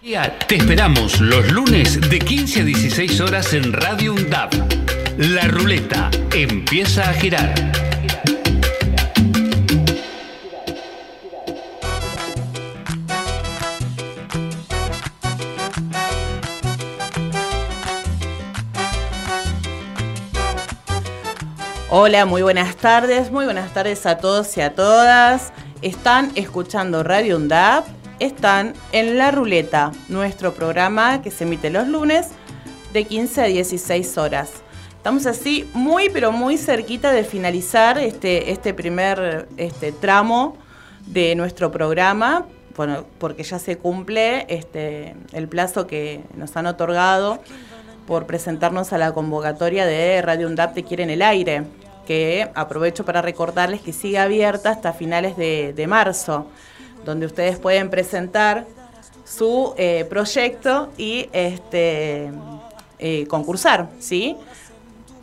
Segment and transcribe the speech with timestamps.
[0.00, 4.54] Te esperamos los lunes de 15 a 16 horas en Radio UNDAP.
[5.18, 7.52] La ruleta empieza a girar.
[21.90, 25.52] Hola, muy buenas tardes, muy buenas tardes a todos y a todas.
[25.82, 32.28] Están escuchando Radio UNDAP están en La Ruleta, nuestro programa que se emite los lunes
[32.92, 34.50] de 15 a 16 horas.
[34.96, 40.56] Estamos así muy pero muy cerquita de finalizar este, este primer este, tramo
[41.06, 42.46] de nuestro programa,
[42.76, 47.40] bueno, porque ya se cumple este, el plazo que nos han otorgado
[48.06, 51.64] por presentarnos a la convocatoria de Radio UNDAP Te Quiere en el Aire,
[52.06, 56.46] que aprovecho para recordarles que sigue abierta hasta finales de, de marzo
[57.04, 58.66] donde ustedes pueden presentar
[59.24, 62.30] su eh, proyecto y este,
[62.98, 64.36] eh, concursar, ¿sí?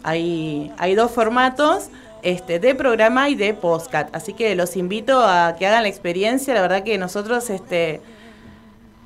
[0.03, 1.89] Hay, hay dos formatos
[2.21, 6.53] este, de programa y de postcat, así que los invito a que hagan la experiencia,
[6.53, 8.01] la verdad que nosotros este,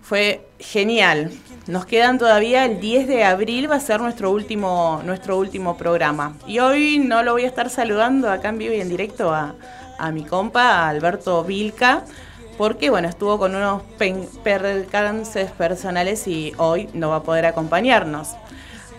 [0.02, 1.31] fue genial.
[1.67, 6.36] Nos quedan todavía el 10 de abril, va a ser nuestro último, nuestro último programa.
[6.48, 9.56] Y hoy no lo voy a estar saludando acá en vivo y en directo a,
[9.98, 12.04] a mi compa, Alberto Vilca,
[12.60, 13.84] porque bueno, estuvo con unos
[14.44, 18.32] percances personales y hoy no va a poder acompañarnos.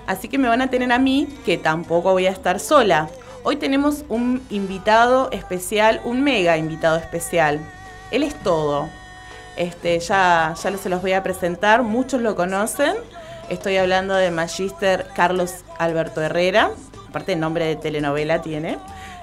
[0.06, 3.10] Así que me van a tener a mí, que tampoco voy a estar sola.
[3.42, 7.60] Hoy tenemos un invitado especial, un mega invitado especial.
[8.10, 8.88] Él es todo.
[9.58, 12.94] Este, ya, ya se los voy a presentar, muchos lo conocen.
[13.50, 16.70] Estoy hablando de Magister Carlos Alberto Herrera,
[17.10, 18.78] aparte el nombre de telenovela tiene.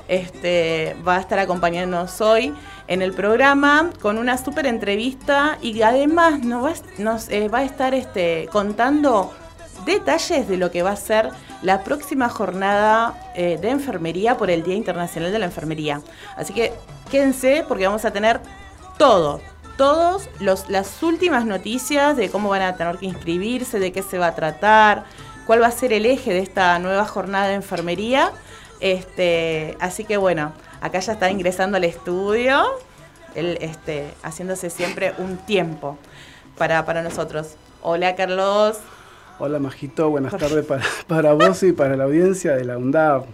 [0.07, 2.53] Este, va a estar acompañándonos hoy
[2.87, 6.73] en el programa con una súper entrevista y además nos va,
[7.29, 9.33] eh, a estar este, contando
[9.85, 14.63] detalles de lo que va a ser la próxima jornada eh, de enfermería por el
[14.63, 16.01] Día Internacional de la Enfermería.
[16.35, 16.73] Así que
[17.11, 18.39] quédense porque vamos a tener
[18.97, 19.41] todo,
[19.77, 24.27] todas las últimas noticias de cómo van a tener que inscribirse, de qué se va
[24.27, 25.05] a tratar,
[25.45, 28.31] cuál va a ser el eje de esta nueva jornada de enfermería.
[28.79, 32.63] Este, así que bueno, Acá ya está ingresando al estudio,
[33.33, 35.97] él este, haciéndose siempre un tiempo
[36.57, 37.55] para, para nosotros.
[37.81, 38.77] Hola Carlos.
[39.39, 43.25] Hola Majito, buenas tardes para, para vos y para la audiencia de la UNDAV.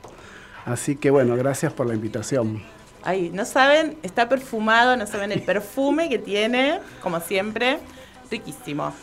[0.66, 2.64] Así que bueno, gracias por la invitación.
[3.04, 7.80] Ay, no saben, está perfumado, no saben el perfume que tiene, como siempre,
[8.32, 8.94] riquísimo.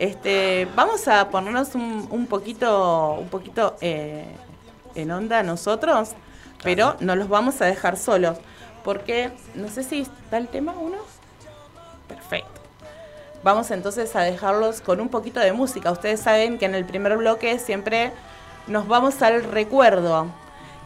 [0.00, 4.26] Este, vamos a ponernos un, poquito, un poquito eh,
[4.98, 6.14] en onda nosotros
[6.62, 8.38] pero no los vamos a dejar solos.
[8.84, 10.96] Porque, no sé si está el tema uno.
[12.06, 12.48] Perfecto.
[13.42, 15.90] Vamos entonces a dejarlos con un poquito de música.
[15.90, 18.12] Ustedes saben que en el primer bloque siempre
[18.66, 20.26] nos vamos al recuerdo.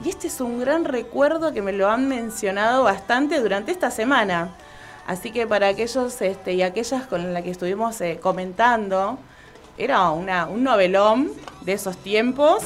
[0.04, 4.50] Y este es un gran recuerdo que me lo han mencionado bastante durante esta semana.
[5.06, 9.18] Así que para aquellos este, y aquellas con las que estuvimos eh, comentando,
[9.78, 11.30] era una, un novelón
[11.62, 12.62] de esos tiempos.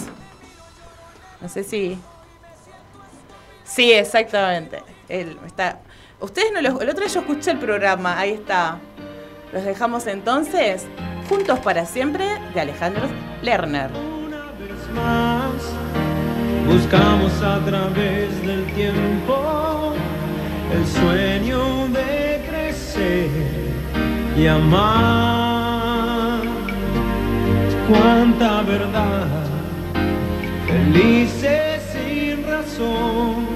[1.40, 1.98] No sé si
[3.66, 4.82] Sí, exactamente.
[5.08, 5.80] Él está.
[6.20, 6.80] Ustedes no los.
[6.80, 8.78] El otro día yo escuché el programa, ahí está.
[9.52, 10.86] Los dejamos entonces.
[11.28, 12.24] Juntos para siempre
[12.54, 13.08] de Alejandro
[13.42, 13.90] Lerner.
[13.90, 15.52] Una vez más,
[16.66, 19.92] buscamos a través del tiempo
[20.72, 23.28] el sueño de crecer
[24.36, 26.42] y amar.
[27.88, 29.35] Cuánta verdad,
[30.76, 33.46] felices sin razón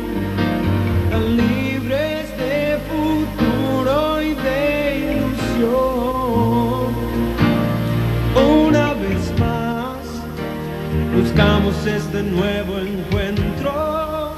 [11.30, 14.34] buscamos este nuevo encuentro,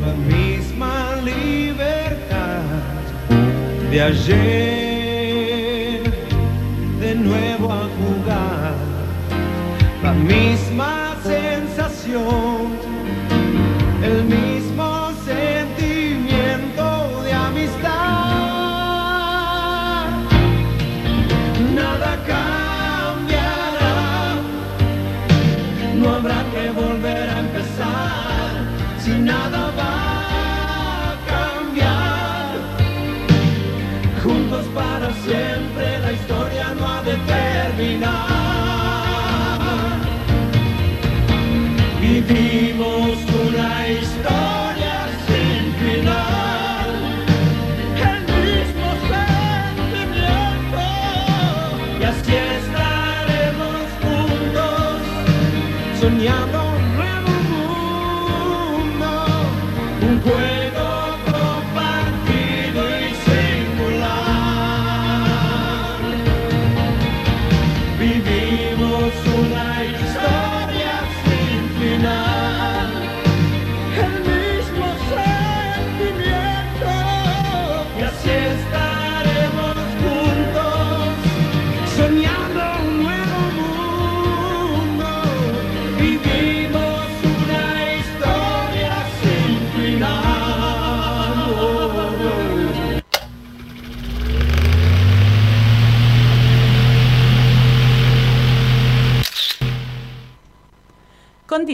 [0.00, 2.62] la misma libertad
[3.90, 4.83] de ayer,
[56.04, 56.53] sognato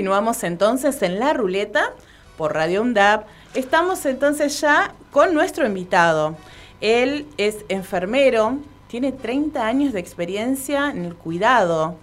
[0.00, 1.92] Continuamos entonces en la ruleta
[2.38, 3.26] por Radio UNDAP.
[3.52, 6.36] Estamos entonces ya con nuestro invitado.
[6.80, 8.56] Él es enfermero,
[8.88, 11.96] tiene 30 años de experiencia en el cuidado.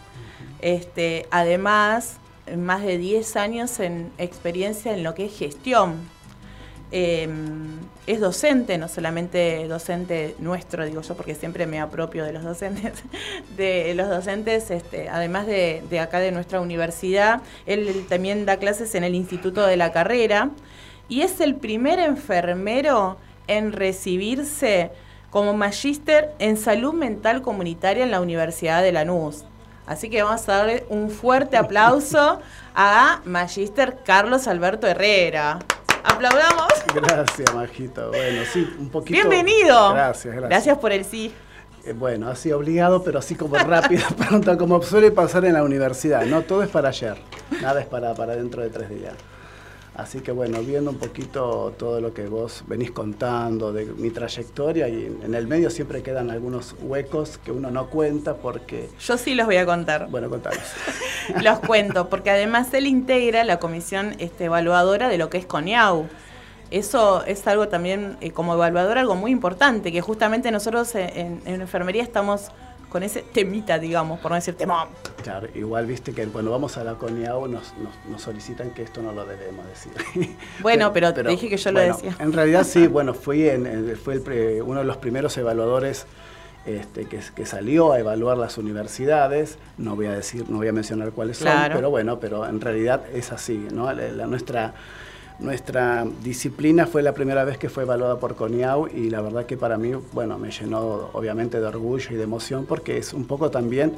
[0.61, 2.17] Este, además,
[2.55, 5.95] más de 10 años en experiencia en lo que es gestión.
[6.91, 7.27] Eh,
[8.07, 12.93] es docente, no solamente docente nuestro, digo yo, porque siempre me apropio de los docentes,
[13.57, 18.95] de los docentes, este, además de, de acá de nuestra universidad, él, también da clases
[18.95, 20.51] en el Instituto de la Carrera
[21.09, 23.17] y es el primer enfermero
[23.47, 24.91] en recibirse
[25.29, 29.43] como magíster en salud mental comunitaria en la Universidad de Lanús.
[29.85, 32.39] Así que vamos a darle un fuerte aplauso
[32.75, 35.59] a Magíster Carlos Alberto Herrera.
[36.07, 36.67] Aplaudamos.
[36.93, 38.09] Gracias, Majito.
[38.09, 39.13] Bueno, sí, un poquito.
[39.13, 39.93] Bienvenido.
[39.93, 40.49] Gracias, gracias.
[40.49, 41.33] Gracias por el sí.
[41.85, 46.25] Eh, bueno, así obligado, pero así como rápido, pronto, como suele pasar en la universidad.
[46.25, 47.17] No todo es para ayer,
[47.61, 49.13] nada es para, para dentro de tres días.
[49.97, 54.87] Así que bueno, viendo un poquito todo lo que vos venís contando de mi trayectoria
[54.87, 58.89] y en el medio siempre quedan algunos huecos que uno no cuenta porque...
[58.99, 60.07] Yo sí los voy a contar.
[60.11, 60.61] Bueno, contanos.
[61.43, 66.05] los cuento, porque además él integra la comisión este, evaluadora de lo que es CONIAU.
[66.69, 71.61] Eso es algo también, eh, como evaluador, algo muy importante, que justamente nosotros en, en
[71.61, 72.51] enfermería estamos
[72.89, 74.87] con ese temita, digamos, por no decir temón.
[75.23, 79.01] Claro, igual viste que cuando vamos a la CONIAU nos, nos, nos solicitan que esto
[79.01, 79.91] no lo debemos decir.
[80.61, 82.15] Bueno, pero, te dije que yo bueno, lo decía.
[82.19, 86.05] En realidad sí, bueno, fui, en, fui el pre- uno de los primeros evaluadores
[86.65, 89.57] este, que, que salió a evaluar las universidades.
[89.77, 91.73] No voy a decir, no voy a mencionar cuáles Claro.
[91.73, 93.91] son, pero bueno, pero en realidad es así, ¿no?
[93.93, 94.73] La, la- nuestra
[95.39, 99.55] nuestra disciplina fue la primera vez que fue evaluada por CONIAU y la verdad que
[99.55, 103.51] para mí, bueno, me llenó obviamente de orgullo y de emoción porque es un poco
[103.51, 103.93] también,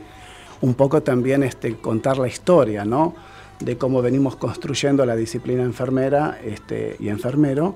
[0.60, 3.16] un poco también este, contar la historia, ¿no?
[3.62, 7.76] De cómo venimos construyendo la disciplina enfermera este, y enfermero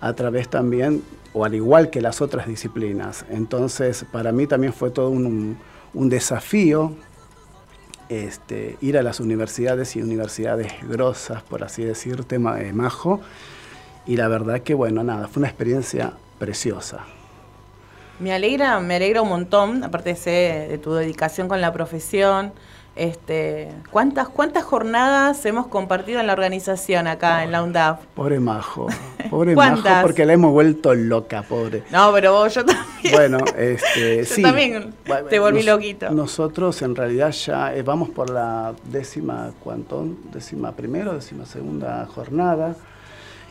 [0.00, 1.02] a través también,
[1.32, 3.24] o al igual que las otras disciplinas.
[3.30, 5.56] Entonces, para mí también fue todo un,
[5.94, 6.92] un desafío
[8.14, 13.20] este, ir a las universidades y universidades grosas, por así decirte, ma- Majo.
[14.06, 17.04] Y la verdad que, bueno, nada, fue una experiencia preciosa.
[18.20, 22.52] Me alegra, me alegra un montón, aparte de, de tu dedicación con la profesión.
[22.96, 28.06] Este, ¿cuántas, ¿Cuántas jornadas hemos compartido en la organización acá en la UNDAF?
[28.14, 28.86] Pobre Majo,
[29.30, 31.82] pobre Majo, porque la hemos vuelto loca, pobre.
[31.90, 33.12] No, pero vos, yo también.
[33.12, 34.42] Bueno, este, Yo sí.
[34.42, 34.94] también
[35.28, 36.10] te volví loquito.
[36.10, 40.06] Nosotros en realidad ya eh, vamos por la décima, ¿cuánto?
[40.32, 42.76] Décima primera, décima segunda jornada.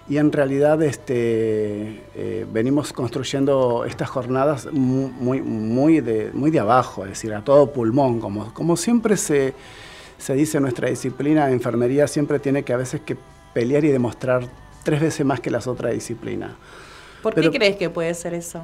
[0.10, 6.60] Y en realidad este, eh, venimos construyendo estas jornadas mu- muy, muy, de, muy de
[6.60, 8.20] abajo, es decir, a todo pulmón.
[8.20, 9.54] Como, como siempre se,
[10.18, 13.16] se dice en nuestra disciplina de enfermería, siempre tiene que a veces que
[13.54, 14.46] pelear y demostrar
[14.84, 16.52] tres veces más que las otras disciplinas.
[17.22, 18.62] ¿Por pero- qué crees que puede ser eso?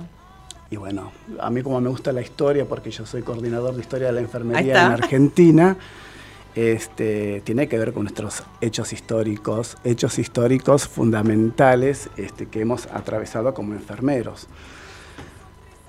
[0.72, 4.08] Y bueno, a mí como me gusta la historia, porque yo soy coordinador de historia
[4.08, 5.78] de la enfermería en Argentina,
[6.60, 13.54] este, tiene que ver con nuestros hechos históricos, hechos históricos fundamentales este, que hemos atravesado
[13.54, 14.48] como enfermeros.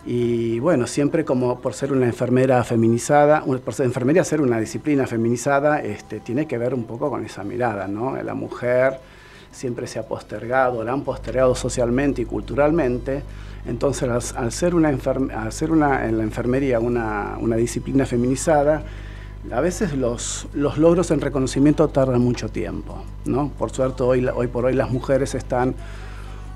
[0.06, 5.80] Y bueno, siempre como por ser una enfermera feminizada, por enfermería ser una disciplina feminizada,
[5.82, 8.16] este, tiene que ver un poco con esa mirada, ¿no?
[8.22, 8.98] La mujer
[9.52, 13.22] siempre se ha postergado, la han postergado socialmente y culturalmente.
[13.66, 18.82] Entonces, al, ser, una, enferm- al ser una, en la enfermería una disciplina feminizada,
[19.50, 23.48] a veces los, los logros en reconocimiento tardan mucho tiempo, ¿no?
[23.58, 25.74] Por suerte, hoy, hoy por hoy las mujeres están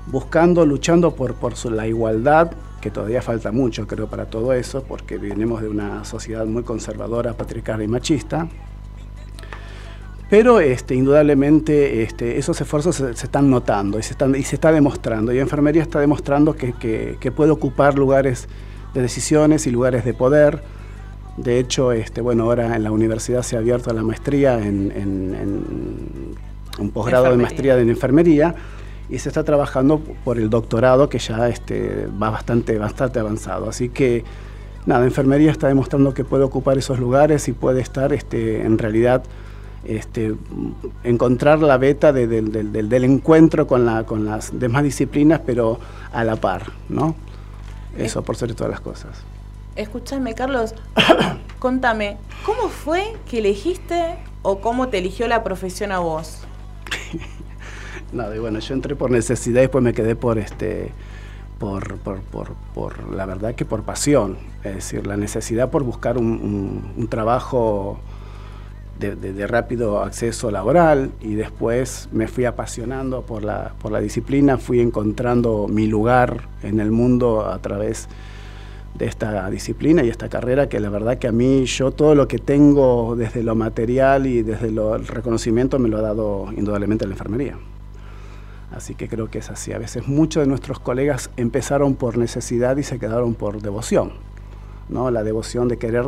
[0.07, 2.51] buscando, luchando por, por la igualdad,
[2.81, 7.33] que todavía falta mucho, creo, para todo eso, porque venimos de una sociedad muy conservadora,
[7.33, 8.47] patriarcal y machista.
[10.29, 14.55] Pero este, indudablemente este, esos esfuerzos se, se están notando y se, están, y se
[14.55, 15.31] está demostrando.
[15.33, 18.47] Y enfermería está demostrando que, que- que puede ocupar lugares
[18.93, 20.63] de decisiones y lugares de poder
[21.37, 25.35] De hecho, este, bueno, ahora en la universidad se ha abierto la maestría en, en-
[25.35, 26.35] en
[26.79, 28.55] un posgrado de maestría en enfermería
[29.09, 33.69] y se está trabajando por el doctorado que ya este, va bastante, bastante avanzado.
[33.69, 34.23] Así que
[34.85, 39.23] nada, enfermería está demostrando que puede ocupar esos lugares y puede estar este, en realidad
[39.83, 40.33] este,
[41.03, 45.79] encontrar la beta de- del- encuentro con, la, con las demás disciplinas, pero
[46.13, 47.13] a la par, ¿no?
[47.97, 49.11] Eso por sobre todas las cosas.
[49.75, 50.73] Escúchame, Carlos,
[51.59, 56.39] contame, ¿cómo fue que elegiste o cómo te eligió la profesión a vos?
[58.13, 60.93] Nada, y bueno, yo entré por necesidad y después me quedé por este
[61.59, 64.37] por, por, por, por la verdad que por pasión.
[64.63, 67.99] Es decir, la necesidad por buscar un, trabajo
[68.99, 74.79] de rápido acceso laboral y después me fui apasionando por la, por la disciplina, fui
[74.79, 78.35] encontrando mi lugar en el mundo a través de
[78.99, 82.39] esta disciplina y esta carrera que la verdad que a mí yo todo lo que
[82.39, 87.57] tengo desde lo material y desde el reconocimiento me lo ha dado indudablemente la enfermería.
[88.71, 89.73] Así que creo que es así.
[89.73, 94.11] A veces muchos de nuestros colegas empezaron por necesidad y se quedaron por devoción.
[94.89, 95.11] ¿no?
[95.11, 96.05] La devoción de querer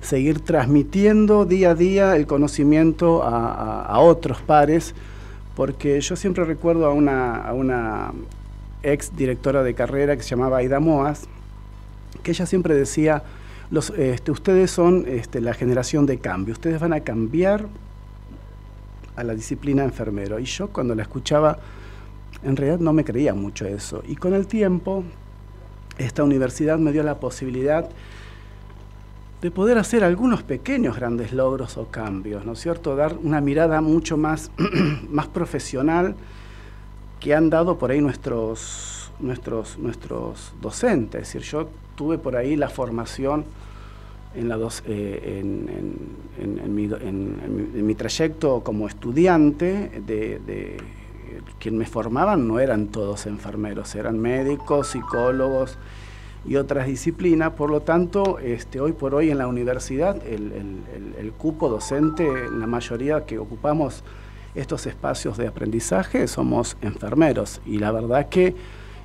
[0.00, 4.94] seguir transmitiendo día a día el conocimiento a otros pares,
[5.56, 8.12] porque yo siempre recuerdo a una, a una
[8.82, 11.28] ex directora de carrera que se llamaba Aida Moas,
[12.30, 13.22] ella siempre decía,
[13.70, 17.66] los, este, ustedes son este, la generación de cambio, ustedes van a cambiar
[19.16, 20.38] a la disciplina enfermero.
[20.38, 21.58] Y yo cuando la escuchaba,
[22.42, 24.02] en realidad no me creía mucho eso.
[24.06, 25.04] Y con el tiempo,
[25.98, 27.88] esta universidad me dio la posibilidad
[29.42, 32.96] de poder hacer algunos pequeños grandes logros o cambios, ¿no es cierto?
[32.96, 34.50] Dar una mirada mucho más,
[35.10, 36.16] más profesional
[37.20, 41.22] que han dado por ahí nuestros, nuestros, nuestros docentes.
[41.22, 41.68] Es decir, yo
[41.98, 43.44] tuve por ahí la formación
[44.34, 45.68] en, la dos- eh, en,
[46.40, 50.76] en- mi- en mi trayecto como estudiante, de, de-
[51.58, 55.76] quien me formaban no eran todos enfermeros, eran médicos, psicólogos
[56.46, 57.50] y otras disciplinas.
[57.54, 61.68] Por lo tanto, este, hoy por hoy en la universidad el, el- el- el cupo
[61.68, 64.04] docente, la mayoría que ocupamos
[64.54, 68.54] estos espacios de aprendizaje somos enfermeros y la verdad que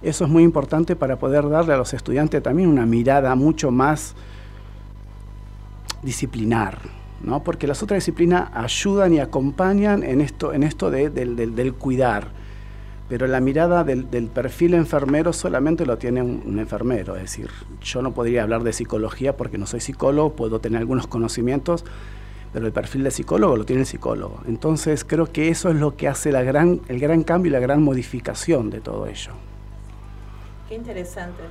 [0.04, 4.16] eso es muy importante para poder darle a los estudiantes también una mirada mucho más
[6.02, 6.80] disciplinar,
[7.22, 7.44] ¿no?
[7.44, 12.28] Porque las otras disciplinas ayudan y acompañan en esto, en esto de- del, cuidar.
[13.10, 17.16] Pero la mirada del, del perfil enfermero solamente lo tiene un, un enfermero.
[17.16, 17.50] Es decir,
[17.82, 21.86] yo no podría hablar de psicología porque no soy psicólogo, puedo tener algunos conocimientos,
[22.52, 24.40] pero el perfil de psicólogo lo tiene el psicólogo.
[24.48, 27.60] Entonces creo que eso es lo que hace la gran, el gran cambio y la
[27.60, 29.32] gran modificación de todo ello.
[30.68, 31.44] Qué interesante.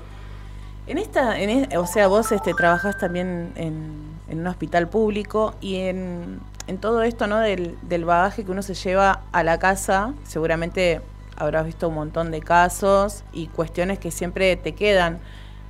[0.87, 6.41] En esta, en o sea, vos este, trabajás también en, un hospital público y en,
[6.81, 7.39] todo esto, ¿no?
[7.39, 11.01] Del, bagaje que uno se lleva a la casa, seguramente
[11.37, 15.21] habrás visto un montón de casos y cuestiones que siempre te quedan.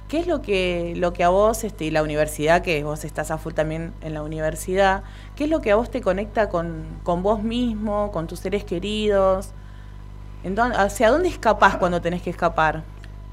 [0.09, 3.31] ¿Qué es lo que, lo que a vos este, y la universidad, que vos estás
[3.31, 5.03] a full también en la universidad,
[5.37, 8.65] qué es lo que a vos te conecta con, con vos mismo, con tus seres
[8.65, 9.51] queridos?
[10.45, 12.85] ¿En dónde- ¿Hacia dónde escapás cuando tenés que escapar?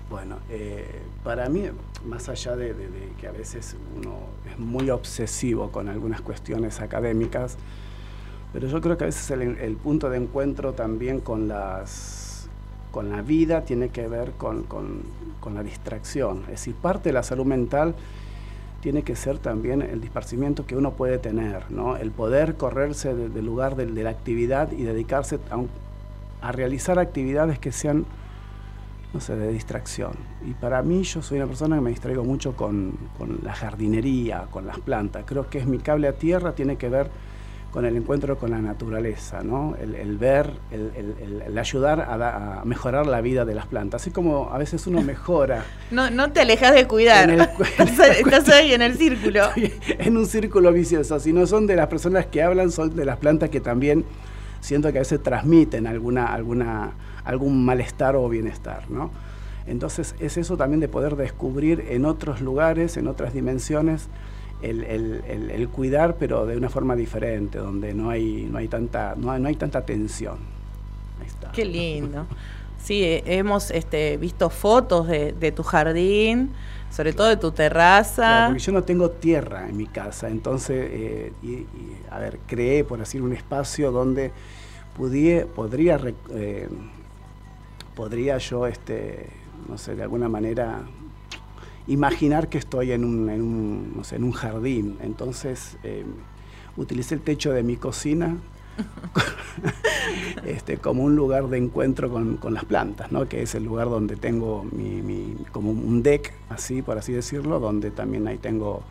[0.10, 0.86] Bueno, eh,
[1.24, 1.66] para mí,
[2.06, 2.74] más allá de,
[3.20, 4.18] que a veces uno
[4.52, 7.58] es muy obsesivo con algunas cuestiones académicas,
[8.52, 12.50] pero yo creo que a veces el, punto de encuentro también con, las,
[12.92, 15.04] con la vida tiene que ver con, con-
[15.40, 16.42] con la distracción.
[16.44, 17.94] Es decir, parte de la salud mental
[18.82, 21.98] tiene que ser también el disparcimiento que uno puede tener, ¿no?
[21.98, 27.60] el poder correrse de- del lugar de, la actividad y dedicarse a, a realizar actividades
[27.60, 28.06] que sean
[29.14, 30.12] no sé, de distracción.
[30.48, 34.46] Y para mí yo soy una persona que me distraigo mucho con, con la jardinería,
[34.52, 35.24] con las plantas.
[35.26, 37.10] Creo que es mi cable a tierra, tiene que ver
[37.72, 39.76] con el encuentro con la naturaleza, ¿no?
[39.80, 43.54] El, el ver, el, el- el- el ayudar a, da- a mejorar la vida de
[43.54, 44.02] las plantas.
[44.02, 47.30] Así como a veces uno mejora No, no te alejas de cuidar.
[47.30, 47.42] En
[47.78, 49.42] estás, estás ahí en el círculo.
[49.88, 51.20] en un círculo vicioso.
[51.20, 54.04] Si no son de las personas que hablan, son de las plantas que también
[54.62, 56.92] siento que a veces transmiten alguna, alguna,
[57.24, 59.12] algún malestar o bienestar, ¿no?
[59.68, 64.08] Entonces es eso también de poder descubrir en otros lugares, en otras dimensiones,
[64.62, 69.16] el, el- el- cuidar, pero de una forma diferente, donde no hay, no hay, tanta,
[69.16, 70.38] no hay, no hay tanta tensión.
[71.52, 72.26] Qué lindo.
[72.82, 76.52] Sí, eh, hemos este, visto fotos de, de tu jardín,
[76.90, 78.46] sobre todo de tu terraza.
[78.48, 81.34] porque yo no tengo tierra en mi casa, entonces, eh,
[82.10, 84.32] a ver, creé, por decir, un espacio donde
[84.98, 86.00] pudie- podría,
[86.32, 86.68] eh,
[87.96, 89.28] podría yo, este,
[89.68, 90.82] no sé, de alguna manera
[91.88, 94.98] imaginar que estoy en un, en un, no sé, en un jardín.
[95.02, 96.06] Entonces eh,
[96.78, 98.38] utilicé el techo de mi cocina
[100.46, 103.28] este, como un lugar de encuentro con, con, las plantas, ¿no?
[103.28, 104.66] que es el lugar donde tengo
[105.52, 108.84] como un deck, así por así decirlo, donde también ahí tengo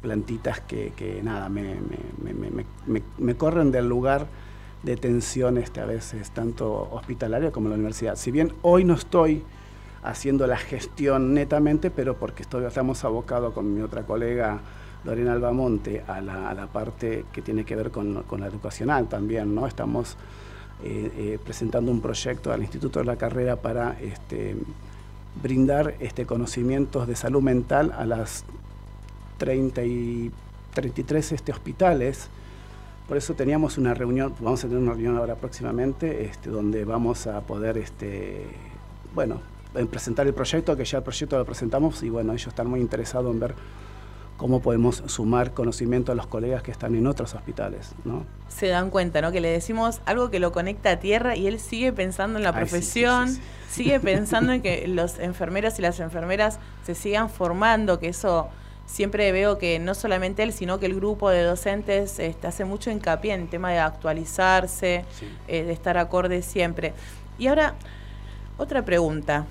[0.00, 1.76] plantitas que, nada, me,
[2.22, 2.64] me,
[3.18, 4.26] me, corren del lugar
[4.82, 8.16] de tensión este, a veces, tanto hospitalaria como la universidad.
[8.16, 9.42] Si bien hoy no estoy
[10.02, 14.60] haciendo la gestión netamente, pero porque estoy, estamos abocados con mi otra colega
[15.04, 19.66] Lorena Albamonte a la, parte que tiene que ver con, con la educacional también, ¿no?
[19.66, 20.16] Estamos
[20.82, 24.56] eh, eh, presentando un proyecto al Instituto de la Carrera para este,
[25.42, 28.44] brindar este, conocimientos de salud mental a las
[29.36, 30.30] 30 y
[30.72, 32.28] 33 este, hospitales.
[33.06, 37.26] Por eso teníamos una reunión, vamos a tener una reunión ahora próximamente, este, donde vamos
[37.26, 38.46] a poder, este,
[39.14, 39.42] bueno,
[39.90, 43.30] presentar el proyecto, que ya el proyecto lo presentamos y bueno, ellos están muy interesados
[43.34, 43.54] en ver
[44.40, 47.92] cómo podemos sumar conocimiento a los colegas que están en otros hospitales.
[48.06, 48.24] ¿no?
[48.48, 49.32] Se dan cuenta, ¿no?
[49.32, 52.48] Que le decimos algo que lo conecta a tierra y él sigue pensando en la
[52.48, 56.94] Ay, profesión, sí, sí, sí, sigue pensando en que los enfermeros y las enfermeras se
[56.94, 58.48] sigan formando, que eso
[58.86, 62.90] siempre veo que no solamente él, sino que el grupo de docentes este, hace mucho
[62.90, 65.04] hincapié en el tema de actualizarse,
[65.48, 66.94] eh, de estar acorde siempre.
[67.38, 67.74] Y ahora,
[68.56, 69.44] otra pregunta.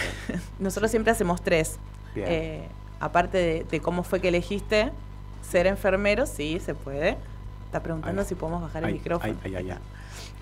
[0.58, 1.78] Nosotros siempre hacemos tres.
[2.16, 2.68] Eh,
[3.00, 4.92] aparte de, de, cómo fue que elegiste
[5.42, 7.16] ser enfermero, sí, se puede.
[7.66, 9.36] Está preguntando ay, si podemos bajar ay, el micrófono.
[9.44, 9.74] Ay,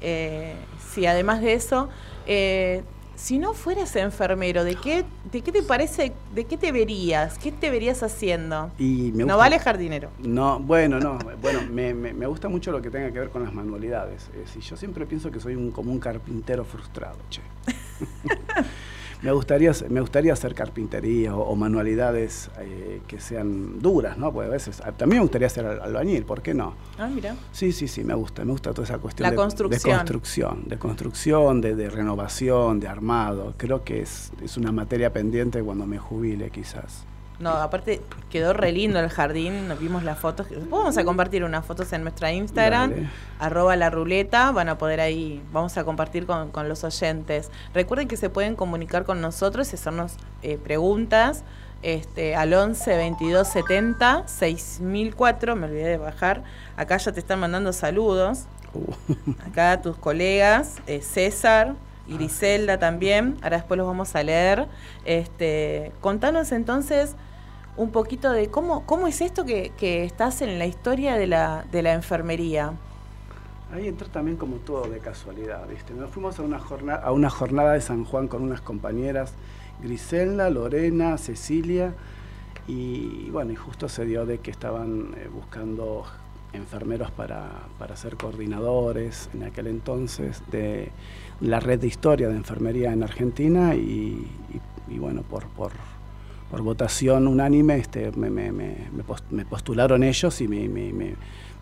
[0.01, 0.55] eh,
[0.93, 1.89] sí, además de eso,
[2.27, 2.83] eh,
[3.17, 7.39] si no fueras enfermero, ¿de qué, ¿de qué te parece, de qué te verías?
[7.39, 8.71] ¿Qué te verías haciendo?
[8.79, 10.11] Y me no vale jardinero.
[10.19, 13.45] No, bueno, no, bueno, me, me, me, gusta mucho lo que tenga que ver con
[13.45, 14.29] las manualidades.
[14.35, 17.41] Es decir, yo siempre pienso que soy un, como un carpintero frustrado, che.
[19.25, 24.31] me gustaría, me gustaría hacer carpintería o, o manualidades eh, que sean duras, ¿no?
[24.33, 26.75] Porque a veces, también me gustaría hacer albañil, ¿por qué no?
[26.99, 27.35] Ah, mira.
[27.51, 29.93] Sí, sí, sí, me gusta, me gusta toda esa cuestión La de, construcción.
[29.93, 33.55] de construcción, de construcción, de, de, renovación, de armado.
[33.57, 37.07] Creo que es, es una materia pendiente cuando me jubile, quizás.
[37.41, 40.47] No, aparte quedó re lindo el jardín, nos vimos las fotos.
[40.71, 43.11] Vamos a compartir unas fotos en nuestra Instagram, Dale.
[43.41, 47.51] arroba la ruleta, van a poder ahí, vamos a compartir con, con, los oyentes.
[47.73, 51.43] Recuerden que se pueden comunicar con nosotros y hacernos eh, preguntas
[51.85, 56.43] este, al 11 22 70 6004, me olvidé de bajar.
[56.77, 58.45] Acá ya te están mandando saludos.
[58.73, 59.33] Uh.
[59.47, 61.75] Acá tus colegas, eh, César,
[62.09, 64.67] Griselda también, ahora después los vamos a leer.
[65.05, 67.17] Este, contanos entonces
[67.77, 69.73] un poquito de cómo, cómo es esto que,
[70.05, 72.73] estás en la historia de la, de la enfermería.
[73.73, 75.95] Ahí entró también como todo de casualidad, ¿viste?
[75.95, 79.33] Nos fuimos a una, jornada, a una jornada de San Juan con unas compañeras,
[79.83, 81.95] Griselda, Lorena, Cecilia,
[82.69, 86.07] y bueno, y justo se dio de que estaban eh, buscando
[86.55, 90.91] enfermeros para, para ser coordinadores en aquel entonces de
[91.41, 94.27] la red de historia de enfermería en Argentina y,
[94.89, 95.73] y, y bueno, por, por,
[96.51, 98.89] por, votación unánime este, me, me, me,
[99.31, 100.69] me, postularon ellos y me,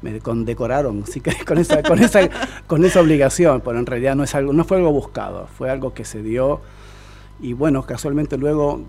[0.02, 2.20] me condecoraron sí, con, esa, con, esa,
[2.66, 5.94] con esa obligación, pero en realidad no, es algo, no fue algo buscado, fue algo
[5.94, 6.60] que se dio
[7.40, 8.82] y bueno, casualmente luego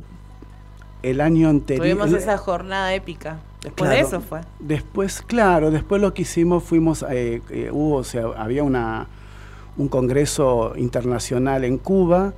[1.01, 1.85] el año anterior...
[1.85, 3.39] Tuvimos esa jornada épica.
[3.63, 4.41] Después claro, de eso fue.
[4.59, 9.07] Después, claro, después lo que hicimos fuimos, eh, eh, hubo, o sea, había una,
[9.77, 12.33] un congreso internacional en Cuba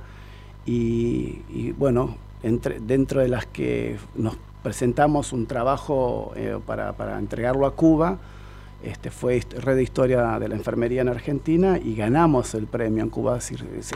[0.64, 7.18] y, y bueno, entre, dentro de las que nos presentamos un trabajo eh, para, para,
[7.18, 8.18] entregarlo a Cuba,
[8.82, 13.10] este, fue Red de Historia de la Enfermería en Argentina y ganamos el premio en
[13.10, 13.38] Cuba,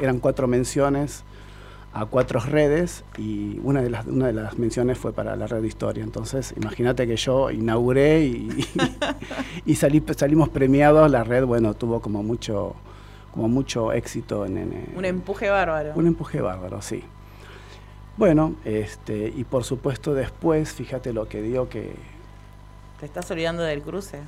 [0.00, 1.22] eran cuatro menciones
[1.92, 5.62] a cuatro redes y una de las una de las menciones fue para la red
[5.62, 6.05] de historia.
[6.05, 8.66] Entonces imagínate que yo inauguré y, y,
[9.72, 11.11] y salí, salimos premiados.
[11.11, 12.76] La red bueno tuvo como mucho
[13.33, 15.92] como mucho éxito en, en, un empuje bárbaro.
[15.94, 17.03] Un empuje bárbaro sí.
[18.16, 21.94] Bueno este y por supuesto después fíjate lo que dio que
[23.00, 24.18] te estás olvidando del cruce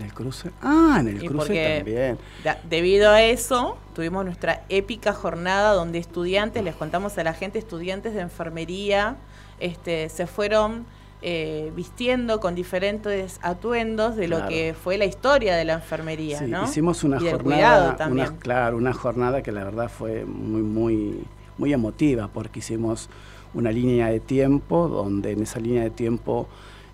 [0.00, 0.50] ¿En el cruce?
[0.62, 2.18] Ah, en el y cruce también.
[2.42, 7.58] De, debido a eso, tuvimos nuestra épica jornada donde estudiantes, les contamos a la gente,
[7.58, 9.16] estudiantes de enfermería,
[9.58, 10.86] este, se fueron
[11.20, 14.44] eh, vistiendo con diferentes atuendos de claro.
[14.44, 16.64] lo que fue la historia de la enfermería, sí, ¿no?
[16.64, 21.24] Hicimos una y jornada, una, claro, una jornada que la verdad fue muy, muy,
[21.58, 23.10] muy emotiva porque hicimos
[23.52, 26.48] una línea de tiempo donde en esa línea de tiempo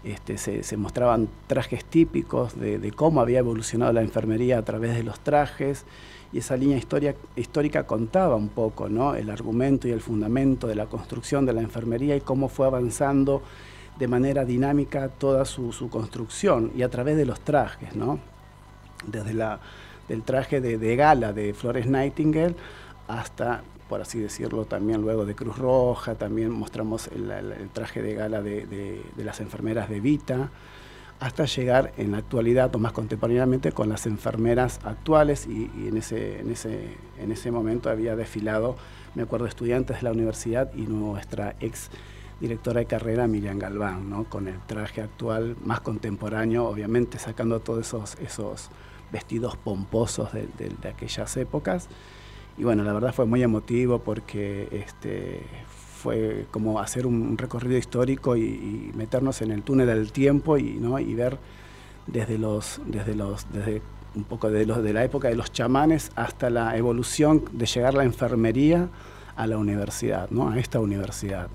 [0.07, 5.19] Este, se, mostraban trajes típicos de, cómo había evolucionado la enfermería a través de los
[5.19, 5.85] trajes
[6.33, 6.81] y esa línea
[7.35, 9.16] histórica contaba un poco ¿no?
[9.16, 13.42] el argumento y el fundamento de la construcción de la enfermería y cómo fue avanzando
[13.99, 18.21] de manera dinámica toda su, construcción y a través de los trajes, ¿no?
[19.09, 19.59] desde la,
[20.09, 22.55] el traje de, gala de Flores Nightingale
[23.09, 27.31] hasta por así decirlo, también luego de Cruz Roja, también mostramos el,
[27.72, 30.51] traje de gala de, las enfermeras de Vita,
[31.20, 36.40] hasta llegar en la actualidad o más contemporáneamente con las enfermeras actuales y, en, ese,
[36.40, 38.77] en, ese, en ese momento había desfilado,
[39.14, 41.90] me acuerdo, estudiantes de la universidad y nuestra ex
[42.38, 44.25] directora de carrera Miriam Galván, ¿no?
[44.25, 48.68] con el traje actual más contemporáneo, obviamente sacando todos esos, esos
[49.11, 51.88] vestidos pomposos de aquellas épocas
[52.59, 55.42] y bueno, la verdad fue muy emotivo porque este,
[55.97, 60.99] fue como hacer un recorrido histórico y, meternos en el túnel del tiempo y, ¿no?
[60.99, 61.38] y ver
[62.07, 63.83] desde los, desde los, desde
[64.14, 67.95] un poco de, los, de la época de los chamanes hasta la evolución de llegar
[67.95, 68.88] la enfermería
[69.37, 70.49] a la universidad, ¿no?
[70.49, 71.49] a esta universidad.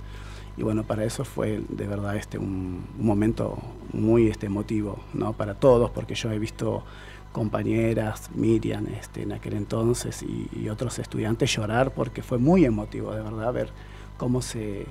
[0.58, 3.58] Y bueno, para eso fue de verdad este, un, un momento
[3.94, 5.34] muy este, emotivo ¿no?
[5.34, 6.84] para todos, porque yo he visto
[7.32, 13.22] compañeras, Miriam este, en aquel entonces y, otros estudiantes llorar porque fue muy emotivo de
[13.22, 13.70] verdad ver
[14.17, 14.86] cómo se,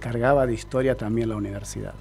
[0.00, 1.94] cargaba de historia también la universidad.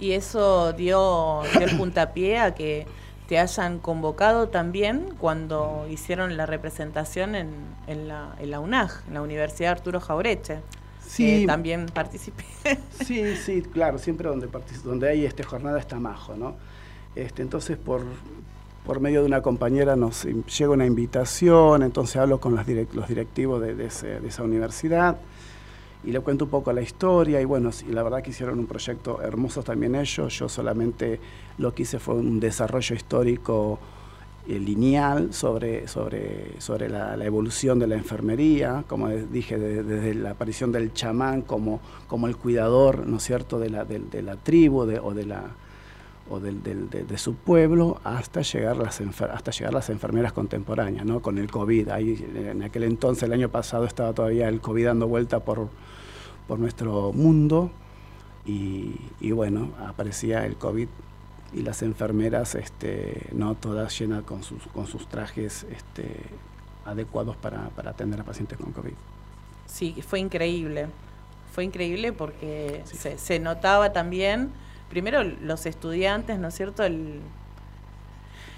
[0.00, 2.86] Y eso dio, el puntapié a que
[3.28, 9.22] te hayan convocado también cuando hicieron la representación en, la, en la UNAG, en la
[9.22, 10.60] Universidad Arturo Jaureche.
[11.06, 12.44] Sí, también participé.
[13.04, 14.48] Sí, sí, claro, siempre donde,
[14.84, 16.56] donde hay esta jornada está majo, ¿no?
[17.14, 18.02] Este, entonces, por,
[18.84, 22.66] por medio de una compañera nos llega una invitación, entonces hablo con los,
[23.08, 25.18] directivos de, esa universidad
[26.04, 29.22] y le cuento un poco la historia y bueno, la verdad que hicieron un proyecto
[29.22, 31.20] hermoso también ellos, yo solamente
[31.58, 33.78] lo que hice fue un desarrollo histórico
[34.48, 40.72] eh, lineal sobre, sobre, sobre la, evolución de la enfermería, como dije, desde la aparición
[40.72, 45.24] del chamán como, como el cuidador, ¿no cierto?, de la, de, la tribu o de
[45.24, 45.44] la
[46.30, 51.20] o del, de, su pueblo hasta llegar, las hasta llegar las enfermeras contemporáneas, ¿no?
[51.20, 51.88] con el COVID.
[51.90, 55.68] Ahí, en aquel entonces, el año pasado, estaba todavía el COVID dando vuelta por,
[56.46, 57.70] por nuestro mundo
[58.46, 60.88] y, y, bueno, aparecía el COVID
[61.54, 66.16] y las enfermeras, este, no todas llenas con sus, con sus trajes este,
[66.86, 68.94] adecuados para, para atender a pacientes con COVID.
[69.66, 70.86] Sí, fue increíble.
[71.52, 74.50] Fue increíble porque se, se notaba también
[74.92, 76.82] primero los estudiantes, ¿no es cierto?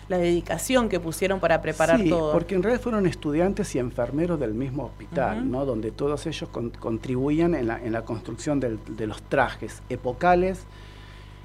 [0.09, 2.33] la dedicación que pusieron para preparar sí, todo.
[2.33, 5.65] Porque en realidad fueron estudiantes y enfermeros del mismo hospital, ¿no?
[5.65, 10.67] Donde todos ellos contribuían en la, construcción de los trajes epocales.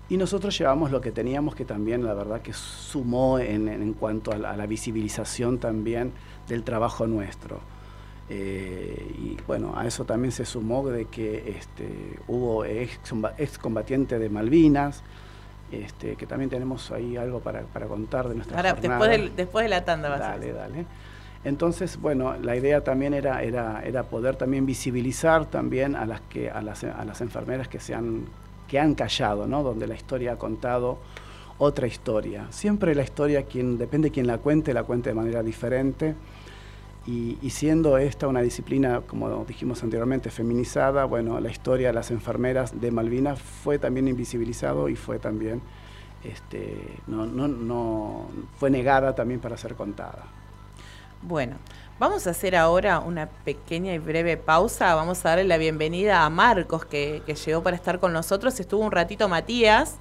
[0.10, 4.38] Y nosotros llevamos lo que teníamos, que también la verdad que sumó en, cuanto a
[4.38, 6.12] la visibilización también
[6.48, 7.62] del trabajo nuestro.
[8.30, 11.88] Eh, y bueno, a eso también se sumó de que este,
[12.28, 13.00] hubo ex,
[13.38, 15.02] excombatientes de Malvinas,
[15.72, 19.84] este, que también tenemos ahí algo para, contar de nuestra Ahora, después, después de la
[19.84, 20.86] tanda vas Dale, dale.
[21.44, 26.50] Entonces, bueno, la idea también era, era, era poder también visibilizar también a las, que,
[26.50, 28.26] a las, a las enfermeras que, se han,
[28.68, 29.64] que han callado, ¿no?
[29.64, 31.00] donde la historia ha contado
[31.58, 32.48] otra historia.
[32.50, 36.16] Siempre la historia, quien, depende de quien la cuente, la cuente de manera diferente.
[37.08, 42.80] Y, siendo esta una disciplina, como dijimos anteriormente, feminizada, bueno, la historia de las enfermeras
[42.80, 45.62] de Malvinas fue también invisibilizado y fue también,
[46.24, 50.26] este, no, no, no, fue negada también para ser contada.
[51.24, 51.56] Bueno,
[51.98, 54.94] vamos a hacer ahora una pequeña y breve pausa.
[54.94, 58.60] Vamos a darle la bienvenida a Marcos, que, que llegó para estar con nosotros.
[58.60, 59.98] Estuvo un ratito Matías.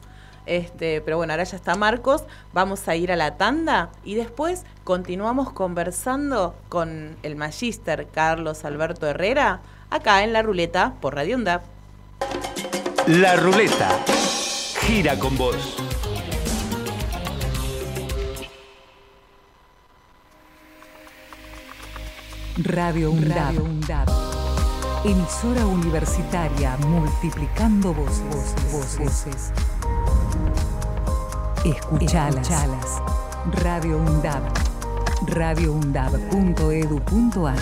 [0.48, 4.64] Este, pero bueno, ahora ya está Marcos, vamos a ir a la tanda y después
[4.82, 11.62] continuamos conversando con el magíster Carlos Alberto Herrera, acá en La Ruleta por Radio Onda.
[13.08, 13.90] La Ruleta
[14.80, 15.76] gira con vos.
[22.56, 23.66] Radio Radio
[25.04, 28.54] Emisora universitaria multiplicando voces.
[28.72, 28.98] voces.
[28.98, 29.52] voces.
[31.64, 32.48] Escuchalas.
[33.62, 34.42] Radio UNDAB.
[35.26, 37.58] radioundab.edu.ar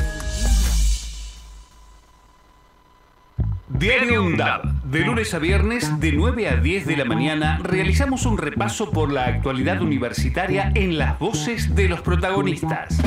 [3.69, 4.83] Diario UNDAB.
[4.85, 9.11] De lunes a viernes, de 9 a 10 de la mañana, realizamos un repaso por
[9.11, 13.01] la actualidad universitaria en las voces de los protagonistas.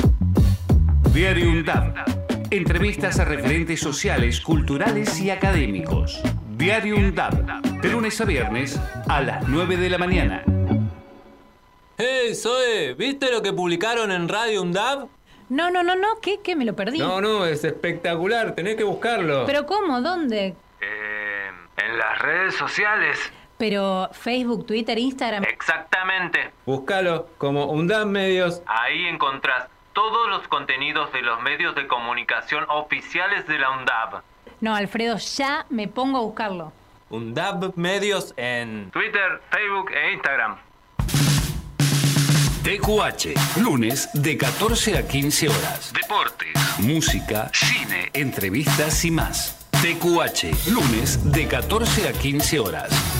[1.14, 1.94] Diario UNDAB.
[2.50, 6.20] Entrevistas a referentes sociales, culturales y académicos.
[6.56, 10.42] Diario UNDAB De lunes a viernes a las 9 de la mañana.
[12.02, 15.06] Hey, Zoe, ¿viste lo que publicaron en Radio UNDAB?
[15.50, 16.40] No, no, no, no, ¿qué?
[16.42, 16.56] ¿Qué?
[16.56, 16.98] Me lo perdí.
[16.98, 19.44] No, no, es espectacular, tenés que buscarlo.
[19.44, 20.00] ¿Pero cómo?
[20.00, 20.56] ¿Dónde?
[20.80, 23.18] Eh, en las redes sociales.
[23.58, 25.44] Pero Facebook, Twitter, Instagram.
[25.44, 26.52] Exactamente.
[26.64, 28.62] Búscalo como UNDAB Medios.
[28.64, 34.22] Ahí encontrás todos los contenidos de los medios de comunicación oficiales de la UNDAB.
[34.62, 36.72] No, Alfredo, ya me pongo a buscarlo.
[37.10, 40.69] UNDAB Medios en Twitter, Facebook e Instagram.
[42.62, 45.92] TQH, lunes de 14 a 15 horas.
[45.94, 49.56] Deportes, música, cine, entrevistas y más.
[49.70, 53.19] TQH, lunes de 14 a 15 horas.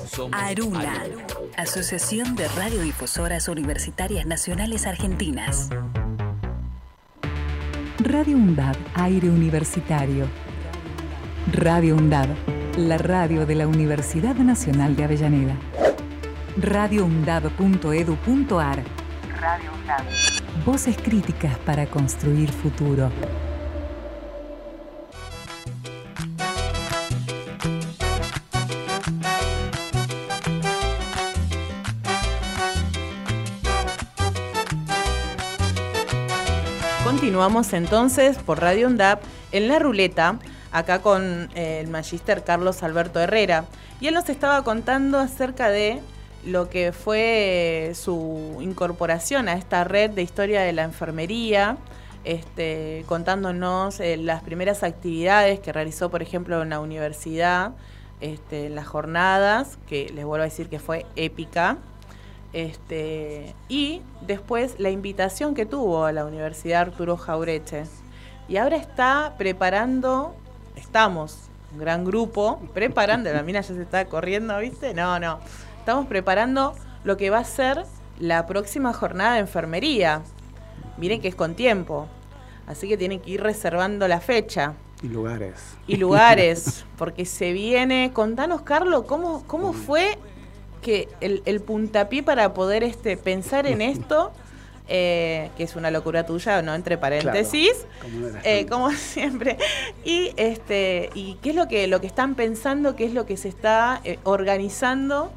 [0.31, 1.03] Aruna,
[1.57, 5.69] Asociación de Radiodifusoras Universitarias Nacionales Argentinas.
[7.99, 10.25] Radio UNDAB, aire universitario.
[11.51, 12.29] Radio UNDAB,
[12.77, 15.57] la radio de la Universidad Nacional de Avellaneda.
[16.57, 18.83] radioundab.edu.ar
[19.39, 20.05] Radio UNDAB.
[20.65, 23.11] Voces críticas para construir futuro.
[37.21, 40.39] Continuamos entonces por Radio UNDAP en la ruleta,
[40.71, 43.65] acá con eh, el magíster Carlos Alberto Herrera.
[43.99, 45.99] Y él nos estaba contando acerca de
[46.47, 51.77] lo que fue su incorporación a esta red de historia de la enfermería,
[52.23, 57.73] este, contándonos eh, las primeras actividades que realizó, por ejemplo, en la universidad,
[58.19, 61.77] este, las jornadas, que les vuelvo a decir que fue épica.
[62.53, 67.83] Este, y después la invitación que tuvo a la Universidad Arturo Jaureche.
[68.47, 70.35] Y ahora está preparando,
[70.75, 74.93] estamos, un gran grupo, preparando, la mina ya se está corriendo, ¿viste?
[74.93, 75.39] No, no.
[75.79, 77.85] Estamos preparando lo que va a ser
[78.19, 80.21] la próxima jornada de enfermería.
[80.97, 82.07] Miren que es con tiempo.
[82.67, 84.73] Así que tienen que ir reservando la fecha.
[85.01, 85.55] Y lugares.
[85.87, 88.11] Y lugares, porque se viene.
[88.13, 90.19] Contanos, Carlos, ¿cómo, cómo fue
[90.81, 94.31] que el, el puntapié para poder este, pensar en esto,
[94.87, 96.75] eh, que es una locura tuya, ¿no?
[96.75, 99.57] Entre paréntesis, como eh, como siempre.
[100.03, 103.37] Y este, y qué es lo que, lo que están pensando, qué es lo que
[103.37, 105.31] se está eh, organizando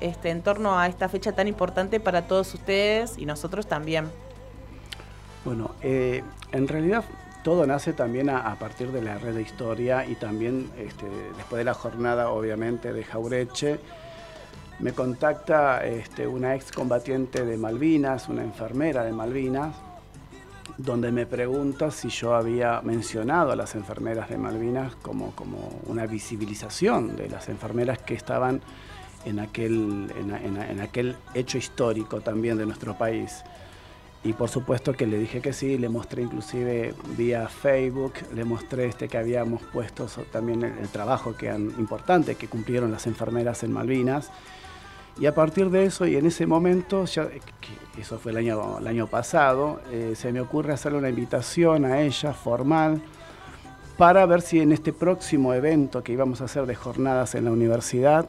[0.00, 4.08] este, en torno a esta fecha tan importante para todos ustedes y nosotros también.
[5.44, 7.04] Bueno, eh, en realidad
[7.42, 11.06] todo nace también a, a partir de la red de historia y también este,
[11.36, 13.78] después de la jornada, obviamente, de Jaureche.
[14.80, 19.74] Me contacta este, una ex combatiente de Malvinas, una enfermera de Malvinas,
[20.76, 26.06] donde me pregunta si yo había mencionado a las enfermeras de Malvinas como, como una
[26.06, 28.60] visibilización de las enfermeras que estaban
[29.24, 33.42] en aquel, en, aquel hecho histórico también de nuestro país.
[34.22, 38.86] Y por supuesto que le dije que sí, le mostré inclusive vía Facebook, le mostré
[38.86, 43.64] este que habíamos puesto también el, el trabajo que han, importante que cumplieron las enfermeras
[43.64, 44.30] en Malvinas.
[45.20, 49.08] Y a partir de eso, y en ese momento, eso fue el año, el año
[49.08, 53.00] pasado, eh, se me ocurre hacerle una invitación a ella formal
[53.96, 57.50] para ver si en este próximo evento que íbamos a hacer de jornadas en la
[57.50, 58.28] universidad,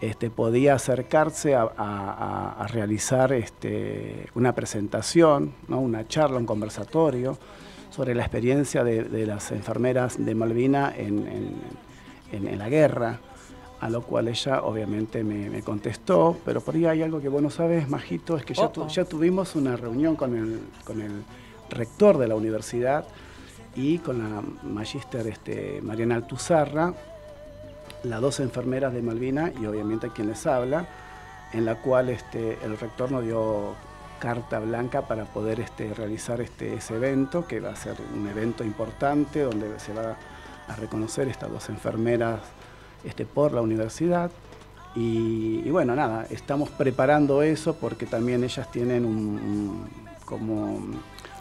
[0.00, 5.80] este, podía acercarse a, realizar este, una presentación, ¿no?
[5.80, 7.36] una charla, un conversatorio
[7.90, 11.60] sobre la experiencia de, las enfermeras de Malvina en-
[12.32, 13.20] en la guerra,
[13.82, 17.42] a lo cual ella obviamente me, me contestó, pero por ahí hay algo que vos
[17.42, 21.24] no sabes, Majito, es que ya, tu- ya tuvimos una reunión con el, con el
[21.68, 23.04] rector de la universidad
[23.74, 26.94] y con la magíster este, Mariana Altuzarra,
[28.04, 30.86] las dos enfermeras de Malvina y obviamente quien les habla,
[31.52, 33.74] en la cual este, el rector nos dio
[34.20, 38.62] carta blanca para poder este, realizar este, ese evento, que va a ser un evento
[38.62, 40.16] importante donde se va
[40.68, 42.40] a reconocer estas dos enfermeras
[43.04, 44.30] este, por la universidad.
[44.94, 49.84] Y, y bueno, nada, estamos preparando eso porque también ellas tienen un, un-
[50.26, 50.78] como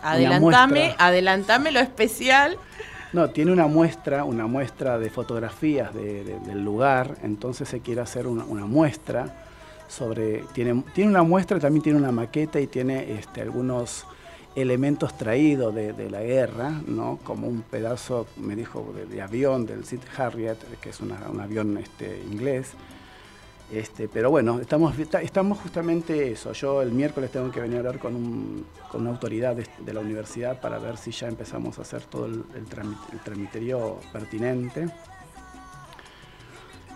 [0.01, 2.57] Adelantame, adelantame lo especial
[3.13, 7.99] No, tiene una muestra, una muestra de fotografías de- de- del lugar, entonces se quiere
[8.01, 9.43] hacer una, una muestra
[9.89, 14.05] sobre, tiene, tiene una muestra, también tiene una maqueta y tiene este, algunos
[14.55, 17.19] elementos traídos de, de la guerra, ¿no?
[17.23, 21.39] como un pedazo, me dijo, de, de avión del Sid Harriet, que es una- un
[21.39, 22.71] avión este, inglés.
[23.71, 26.51] Este, pero bueno, estamos, estamos justamente eso.
[26.51, 29.93] Yo el miércoles tengo que venir a hablar con, un- con una autoridad de, de
[29.93, 33.99] la universidad para ver si ya empezamos a hacer todo el, el trámite- el tramiterio
[34.11, 34.89] pertinente.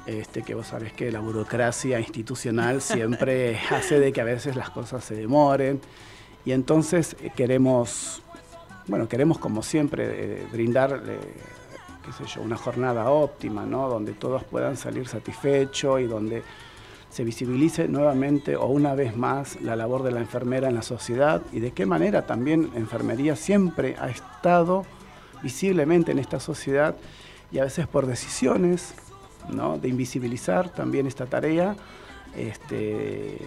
[0.06, 4.70] Este, que vos sabés que la burocracia institucional siempre hace de que a veces las
[4.70, 5.80] cosas se demoren.
[6.46, 8.22] Y entonces eh, queremos,
[8.88, 11.02] bueno, queremos como siempre eh, brindar,
[12.06, 13.90] qué sé yo, una jornada óptima, ¿no?
[13.90, 16.44] Donde todos puedan salir satisfechos y donde
[17.16, 21.42] se visibilice nuevamente o una vez más la labor de la enfermera en la sociedad
[21.54, 24.86] y de qué manera también enfermería siempre ha estado
[25.42, 26.94] visiblemente en esta sociedad
[27.54, 28.96] y a veces por decisiones
[29.50, 29.78] ¿no?
[29.78, 31.78] de invisibilizar también esta tarea,
[32.36, 33.38] este,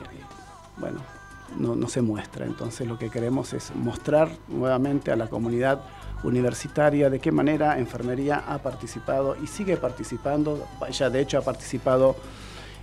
[0.79, 1.01] bueno,
[1.57, 2.47] no, se muestra.
[2.47, 5.81] Entonces lo que queremos es mostrar nuevamente a la comunidad
[6.23, 12.17] universitaria de qué manera enfermería ha participado y sigue participando, ya de hecho ha participado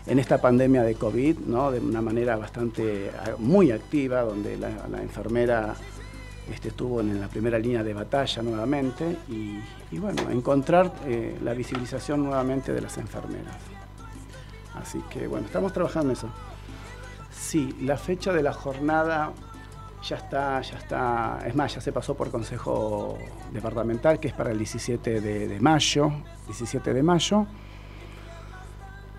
[0.08, 1.72] en esta pandemia de COVID, ¿no?
[1.72, 4.70] de una manera bastante, muy activa, donde la,
[5.02, 5.76] enfermera
[6.54, 9.60] este, estuvo en la primera línea de batalla nuevamente y,
[9.92, 13.56] y bueno, encontrar eh, la visibilización nuevamente de las enfermeras.
[14.76, 16.30] Así que bueno, estamos trabajando en eso.
[17.38, 19.32] Sí, la fecha de la jornada
[20.08, 23.18] ya está, ya está, es más, ya se pasó por Consejo
[23.54, 26.12] Departamental, que es para el 17 de, mayo,
[26.48, 27.46] 17 de mayo.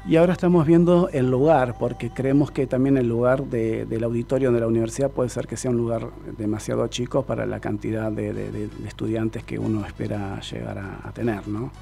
[0.08, 4.52] Y ahora estamos viendo el lugar, porque creemos que también el lugar de- del auditorio
[4.52, 8.68] de la universidad puede ser que sea un lugar demasiado chico para la cantidad de
[8.86, 11.72] estudiantes que uno espera llegar a, a tener, ¿no?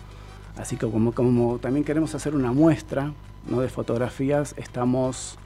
[0.56, 3.12] Así que como, como también queremos hacer una muestra
[3.50, 3.60] ¿no?
[3.60, 5.36] de fotografías, estamos,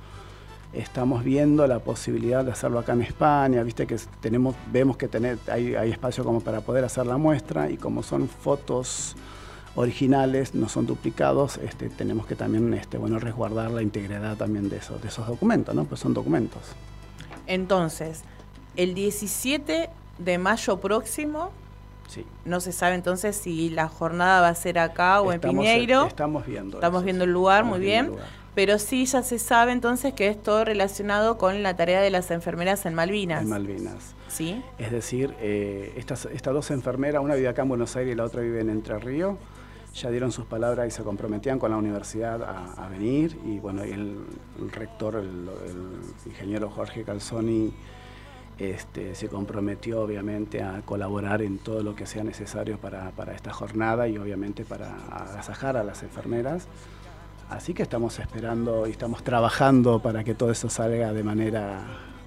[0.72, 5.38] estamos viendo la posibilidad de hacerlo acá en España, viste que tenemos, vemos que tener,
[5.50, 9.16] hay, hay espacio como para poder hacer la muestra y como son fotos
[9.74, 14.78] originales, no son duplicados, este, tenemos que también este, bueno, resguardar la integridad también de
[14.78, 15.84] esos, de esos documentos, ¿no?
[15.84, 16.60] Pues son documentos.
[17.46, 18.22] Entonces,
[18.76, 21.50] el 17 de mayo próximo,
[22.08, 22.24] Sí.
[22.46, 26.06] no se sabe entonces si la jornada va a ser acá o Estamos- en Piñeiro.
[26.06, 26.78] Estamos viendo.
[26.78, 28.12] Estamos eso, viendo el lugar, muy bien.
[28.58, 32.32] Pero sí ya se sabe entonces que es todo relacionado con la tarea de las
[32.32, 33.42] enfermeras en Malvinas.
[33.42, 34.16] En Malvinas.
[34.26, 34.60] ¿Sí?
[34.78, 38.24] Es decir, eh, estas, estas dos enfermeras, una vive acá en Buenos Aires y la
[38.24, 39.36] otra vive en Entre Ríos,
[39.94, 43.38] ya dieron sus palabras y se comprometían con la universidad a, a venir.
[43.46, 44.16] Y bueno, el,
[44.60, 47.72] el rector, el, el ingeniero Jorge Calzoni,
[48.58, 53.52] este, se comprometió obviamente a colaborar en todo lo que sea necesario para, para esta
[53.52, 56.66] jornada y obviamente para agasajar a las enfermeras.
[57.50, 61.80] Así que estamos esperando y estamos trabajando para que todo eso salga de manera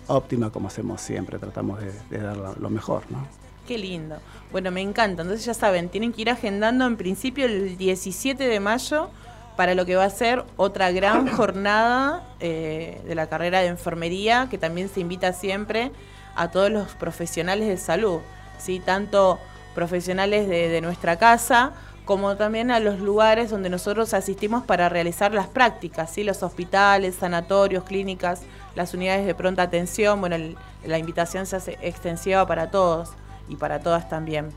[0.08, 3.28] óptima como hacemos siempre, tratamos de, de dar lo- mejor, ¿no?
[3.68, 4.16] Qué lindo.
[4.52, 5.22] Bueno, me encanta.
[5.22, 9.10] Entonces ya saben, tienen que ir agendando en principio el 17 de mayo
[9.56, 14.48] para lo que va a ser otra gran jornada eh, de la carrera de enfermería,
[14.50, 15.92] que también se invita siempre
[16.36, 18.20] a todos los profesionales de salud,
[18.58, 18.80] ¿sí?
[18.80, 19.40] tanto
[19.76, 21.74] profesionales de, de nuestra casa
[22.06, 26.24] como también a los lugares donde nosotros asistimos para realizar las prácticas, ¿sí?
[26.24, 28.42] los hospitales, sanatorios, clínicas,
[28.76, 30.20] las unidades de pronta atención.
[30.20, 30.38] Bueno,
[30.84, 33.10] la invitación se hace extensiva para todos
[33.48, 34.50] y para todas también.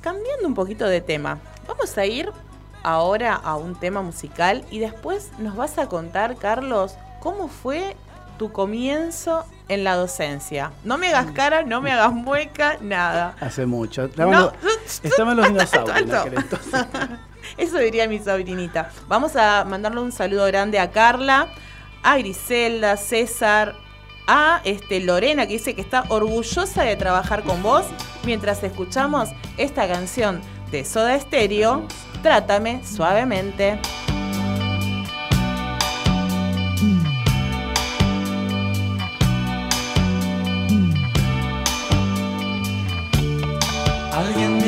[0.00, 2.30] Cambiando un poquito de tema, vamos a ir
[2.82, 7.96] ahora a un tema musical y después nos vas a contar, Carlos, cómo fue
[8.38, 10.70] tu comienzo en la docencia.
[10.84, 13.34] No me hagas cara, no me hagas mueca, nada.
[13.40, 14.04] Hace mucho.
[14.04, 14.52] Estaban, No.
[14.62, 16.16] los, estaban los dinosaurios en Alto.
[16.20, 16.86] aquel entonces.
[17.56, 18.90] Eso diría mi sobrinita.
[19.08, 21.48] Vamos a mandarle un saludo grande a Carla,
[22.02, 23.74] a Griselda, César,
[24.28, 27.84] a este, Lorena, que dice que está orgullosa de trabajar con vos
[28.24, 31.86] mientras escuchamos esta canción de Soda Stereo,
[32.22, 33.78] Trátame suavemente.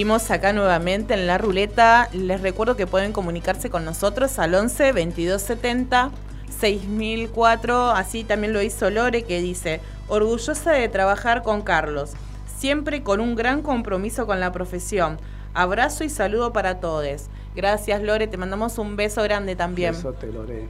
[0.00, 2.08] Volvimos acá nuevamente en la ruleta.
[2.14, 6.10] Les recuerdo que pueden comunicarse con nosotros al 11 22 70
[6.58, 7.90] 6004.
[7.90, 12.12] Así también lo hizo Lore que dice, orgullosa de trabajar con Carlos,
[12.46, 15.18] siempre con un gran compromiso con la profesión.
[15.52, 17.26] Abrazo y saludo para todos.
[17.54, 19.92] Gracias Lore, te mandamos un beso grande también.
[19.92, 20.66] Eso te lo haré.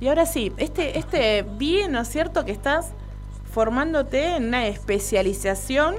[0.00, 2.44] Y ahora sí, este, este bien, ¿no es cierto?
[2.44, 2.94] Que estás
[3.62, 5.96] formándote en una especialización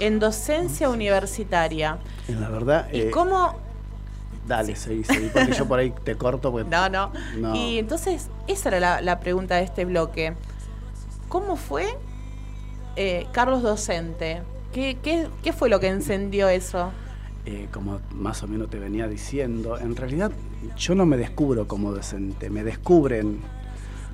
[0.00, 1.98] en docencia universitaria.
[2.26, 3.54] En la verdad, ¿Y eh, cómo?
[4.48, 6.50] dale, seguí, seguí, porque yo por ahí te corto.
[6.50, 7.12] Porque, No, no.
[7.36, 7.54] No.
[7.54, 10.32] Y entonces, esa era la, la pregunta de este bloque.
[11.28, 11.98] ¿Cómo fue
[12.96, 14.40] eh, Carlos docente?
[14.72, 16.92] ¿Qué, qué, qué fue lo que encendió eso?
[17.44, 20.32] eh, como más o menos te venía diciendo, en realidad
[20.78, 23.40] yo no me descubro como docente, me descubren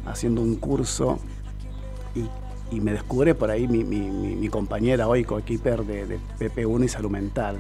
[0.05, 1.21] haciendo un curso
[2.17, 2.25] y,
[2.71, 6.85] y me descubre por ahí mi, mi- mi- mi compañera hoy, coequiper de, de PP1
[6.85, 7.57] y Salud Mental.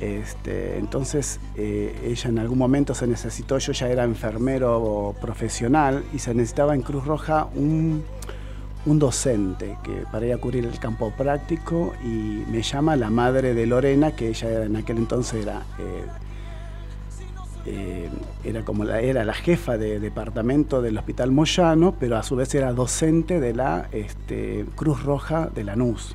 [0.00, 6.18] Este, entonces eh, ella en algún momento se necesitó, yo ya era enfermero profesional y
[6.20, 8.02] se necesitaba en Cruz Roja un,
[8.86, 13.52] un docente que para ir a cubrir el campo práctico y me llama la madre
[13.52, 16.04] de Lorena, que ella en aquel entonces era, eh,
[17.66, 18.08] eh,
[18.44, 22.54] era como la, era la jefa de departamento del Hospital Moyano, pero a su vez
[22.54, 26.14] era docente de la este, Cruz Roja de Lanús.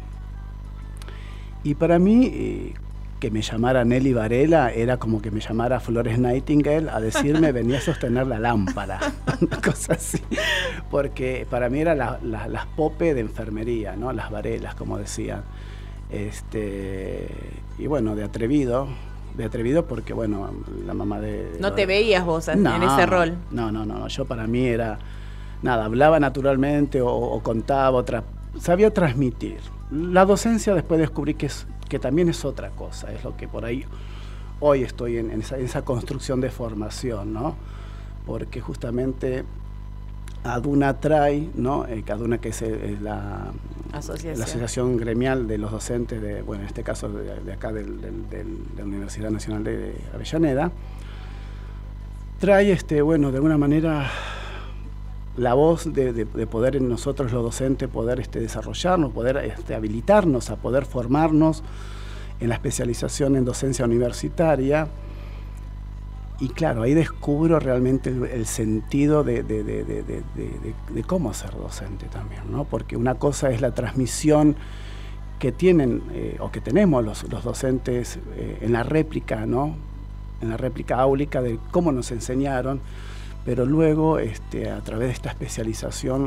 [1.63, 2.73] Y para mí, eh,
[3.19, 7.77] que me llamara Nelly Varela era como que me llamara Flores Nightingale a decirme venía
[7.77, 8.99] a sostener la lámpara,
[9.41, 10.19] una cosa así.
[10.91, 14.11] Porque para mí eran la- la- las pope de enfermería, ¿no?
[14.13, 15.43] las varelas, como decían.
[16.11, 17.27] Este,
[17.79, 18.87] y bueno, de atrevido,
[19.37, 20.49] de atrevido porque, bueno,
[20.85, 21.57] la mamá de...
[21.59, 23.35] No te veías vos en No, ese rol.
[23.51, 24.99] No, no, no, no, yo para mí era,
[25.61, 28.23] nada, hablaba naturalmente o, o contaba, otra,
[28.59, 29.59] sabía transmitir.
[29.91, 33.65] La docencia después descubrí que, es, que también es otra cosa, es lo que por
[33.65, 33.85] ahí
[34.59, 37.55] hoy estoy en, en esa, en esa construcción de formación, ¿no?
[38.25, 39.43] Porque justamente
[40.43, 41.85] Aduna trae, ¿no?
[41.87, 43.51] Eh, Aduna que es, eh, es la,
[44.39, 48.45] La asociación gremial de los docentes, de, bueno, en este caso de, acá del- de
[48.77, 50.71] la Universidad Nacional de Avellaneda,
[52.39, 54.09] trae, este, bueno, de alguna manera
[55.37, 60.55] la voz de poder en nosotros los docentes poder este, desarrollarnos, poder este, habilitarnos a
[60.57, 61.63] poder formarnos
[62.39, 64.87] en la especialización en docencia universitaria.
[66.39, 72.07] Y claro, ahí descubro realmente el, el sentido de, de- de- de- cómo ser docente
[72.07, 72.65] también, ¿no?
[72.65, 74.55] Porque una cosa es la transmisión
[75.39, 79.75] que tienen eh, o que tenemos los, los docentes eh, en la réplica, ¿no?
[80.41, 82.81] En la réplica áulica de cómo nos enseñaron,
[83.45, 86.23] pero luego este, a través de esta especialización,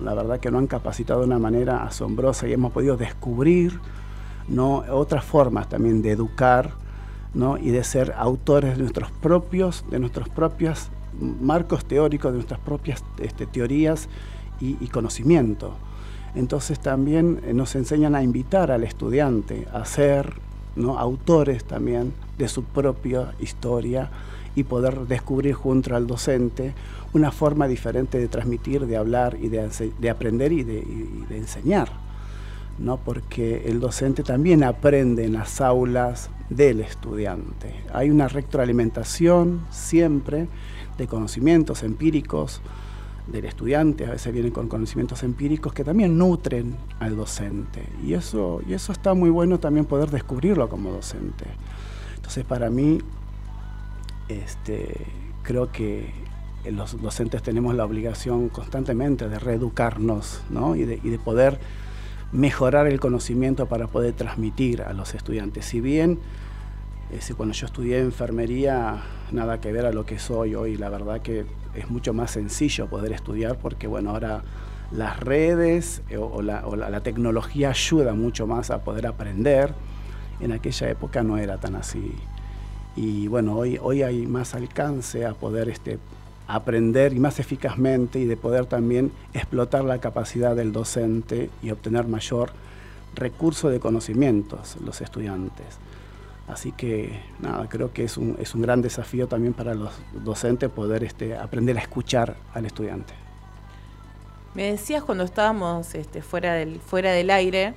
[0.00, 3.78] mm, la verdad que nos han capacitado de una manera asombrosa y hemos podido descubrir
[4.48, 4.84] ¿no?
[4.90, 6.70] otras formas también de educar
[7.34, 7.58] ¿no?
[7.58, 10.90] y de ser autores de nuestros propios, de nuestros propios
[11.40, 14.08] marcos teóricos, de nuestras propias este, teorías
[14.60, 15.74] y, y conocimiento.
[16.34, 20.34] Entonces también eh, nos enseñan a invitar al estudiante a ser
[20.76, 20.98] ¿no?
[20.98, 24.10] autores también de su propia historia
[24.54, 26.74] y poder descubrir junto al docente
[27.12, 29.68] una forma diferente de transmitir, de hablar y de,
[29.98, 32.09] de aprender y de, y de enseñar.
[32.80, 32.96] ¿No?
[32.96, 37.84] porque el docente también aprende en las aulas del estudiante.
[37.92, 40.48] Hay una retroalimentación siempre
[40.98, 42.60] de conocimientos empíricos
[43.26, 47.84] del estudiante, a veces vienen con conocimientos empíricos que también nutren al docente.
[48.04, 51.44] Y eso, y eso está muy bueno también poder descubrirlo como docente.
[52.16, 52.98] Entonces para mí,
[54.28, 55.06] este,
[55.42, 56.12] creo que
[56.70, 60.74] los docentes tenemos la obligación constantemente de reeducarnos ¿no?
[60.74, 61.58] y, de, y de poder
[62.32, 65.64] mejorar el conocimiento para poder transmitir a los estudiantes.
[65.64, 66.18] Si bien
[67.12, 69.02] eh, si cuando yo estudié enfermería
[69.32, 72.86] nada que ver a lo que soy hoy, la verdad que es mucho más sencillo
[72.88, 74.42] poder estudiar porque bueno, ahora
[74.92, 79.06] las redes eh, o, o la, o la- la tecnología ayuda mucho más a poder
[79.06, 79.74] aprender.
[80.40, 82.14] En aquella época no era tan así.
[82.96, 85.98] Y bueno, hoy, hoy hay más alcance a poder este,
[86.54, 92.06] aprender y más eficazmente y de poder también explotar la capacidad del docente y obtener
[92.06, 92.50] mayor
[93.14, 95.78] recurso de conocimientos los estudiantes.
[96.48, 100.68] Así que nada, creo que es un, es un gran desafío también para los docentes
[100.68, 103.14] poder este, aprender a escuchar al estudiante.
[104.54, 107.74] Me decías cuando estábamos este, fuera, del, fuera del aire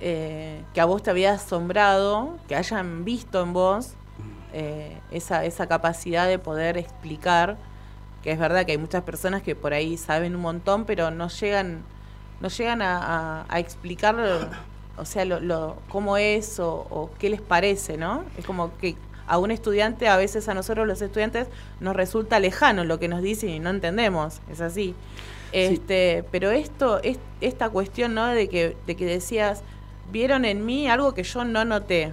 [0.00, 3.94] eh, que a vos te había asombrado que hayan visto en vos
[4.52, 7.56] eh, esa, esa capacidad de poder explicar,
[8.22, 11.28] que es verdad que hay muchas personas que por ahí saben un montón, pero no
[11.28, 11.80] llegan,
[12.40, 12.98] no llegan a,
[13.42, 14.16] a- a explicar,
[14.96, 18.24] o sea, lo, lo- cómo es o, o qué les parece, ¿no?
[18.38, 18.94] Es como que
[19.26, 21.46] a un estudiante, a veces a nosotros los estudiantes,
[21.80, 24.94] nos resulta lejano lo que nos dicen y no entendemos, es así.
[25.52, 28.26] Este, pero esto, es, esta cuestión, ¿no?
[28.26, 29.62] De que, de que decías,
[30.10, 32.12] vieron en mí algo que yo no noté.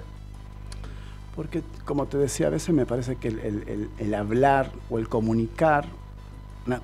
[1.36, 5.00] Porque, como te decía, a veces me parece que el, el- el- el hablar o
[5.00, 5.86] el comunicar,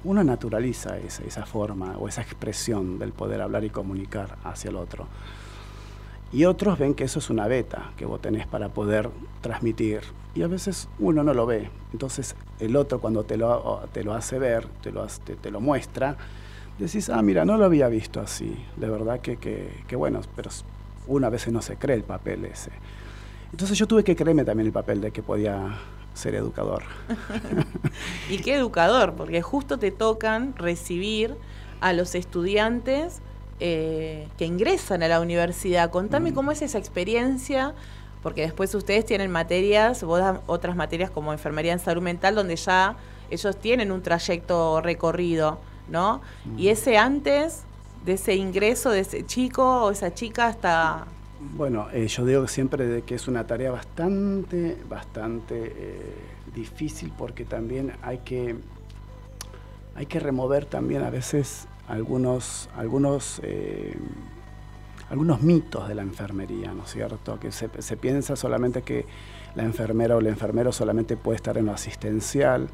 [0.03, 5.07] uno naturaliza esa, forma o esa expresión del poder hablar y comunicar hacia el otro.
[6.31, 9.09] Y otros ven que eso es una beta que vos tenés para poder
[9.41, 10.01] transmitir.
[10.33, 11.69] Y a veces uno no lo ve.
[11.93, 16.17] Entonces el otro cuando te lo, te lo hace ver, te lo, te lo muestra,
[16.77, 18.57] decís, ah, mira, no lo había visto así.
[18.75, 20.49] De verdad que, que, que bueno, pero
[21.07, 22.71] uno a veces no se cree el papel ese.
[23.51, 25.77] Entonces yo tuve que creerme también el papel de que podía
[26.15, 26.83] ser educador.
[28.29, 31.35] Y qué educador, porque justo te tocan recibir
[31.79, 33.21] a los estudiantes
[33.59, 35.91] eh, que ingresan a la universidad.
[35.91, 37.73] Contame cómo es esa experiencia,
[38.23, 42.55] porque después ustedes tienen materias, vos das otras materias como enfermería en salud mental, donde
[42.55, 42.95] ya
[43.29, 46.21] ellos tienen un trayecto recorrido, ¿no?
[46.57, 47.63] Y ese antes
[48.03, 51.05] de ese ingreso de ese chico o esa chica hasta...
[51.53, 56.15] Bueno, eh, yo digo siempre que es una tarea bastante, bastante eh,
[56.53, 58.55] difícil porque también hay que,
[59.95, 63.95] hay que remover también a veces algunos, algunos, eh,
[65.09, 67.39] algunos mitos de la enfermería, ¿no es cierto?
[67.39, 69.05] Que se, se piensa solamente que
[69.53, 72.69] la enfermera o el enfermero solamente puede estar en lo asistencial.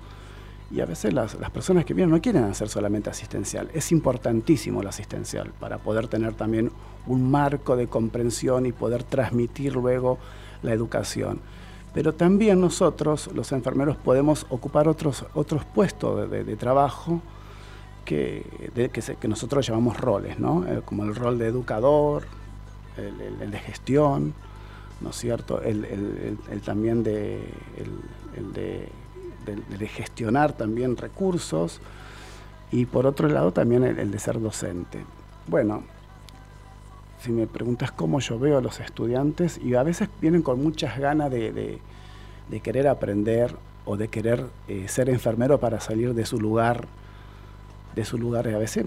[0.73, 3.69] Y a veces las, las personas que vienen no quieren hacer solamente asistencial.
[3.73, 6.71] Es importantísimo lo asistencial para poder tener también
[7.07, 10.17] un marco de comprensión y poder transmitir luego
[10.63, 11.39] la educación.
[11.93, 17.21] Pero también nosotros, los enfermeros, podemos ocupar otros, otros puestos de, trabajo
[18.05, 18.45] que,
[18.93, 20.65] que, que nosotros llamamos roles, ¿no?
[20.65, 22.23] Eh, como el rol de educador,
[22.97, 24.33] el, el- el de gestión,
[25.01, 25.61] ¿no es cierto?
[25.61, 27.39] El, el- el- el también de,
[27.77, 27.91] el,
[28.37, 28.53] el
[29.45, 31.79] de, gestionar también recursos
[32.71, 35.03] y por otro lado también el, de ser docente.
[35.47, 35.83] Bueno,
[37.21, 40.97] si me preguntas cómo yo veo a los estudiantes, y a veces vienen con muchas
[40.97, 46.39] ganas de, de- querer aprender o de querer eh, ser enfermero para salir de su
[46.39, 46.85] lugar,
[47.95, 48.85] de su lugar, a veces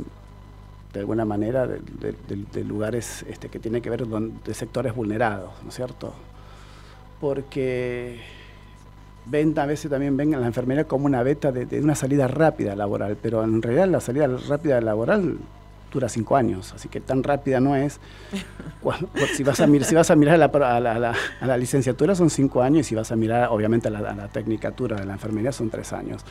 [0.92, 5.70] de alguna manera de lugares este, que tienen que ver con de sectores vulnerados, ¿no
[5.70, 6.12] es cierto?
[7.20, 8.20] Porque
[9.26, 12.28] ven, a veces también ven a la enfermería como una beta de, de una salida
[12.28, 15.38] rápida laboral, pero en realidad la salida rápida laboral
[15.92, 18.00] dura cinco años, así que tan rápida no es.
[18.82, 21.14] Cuando- por- si, vas a si vas a mirar a la, a la- a la-
[21.40, 24.14] a la licenciatura son cinco años y si vas a mirar obviamente a la, a
[24.14, 26.22] la tecnicatura de la enfermería son tres años.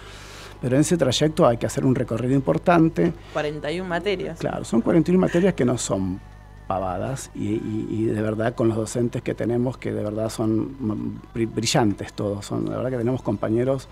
[0.61, 3.11] Pero en ese trayecto hay que hacer un recorrido importante.
[3.33, 4.39] 41 materias.
[4.39, 6.19] Claro, son 41 materias que no son
[7.36, 12.45] y, de verdad con los docentes que tenemos que de verdad son bri- brillantes todos,
[12.45, 13.88] son de verdad que tenemos compañeros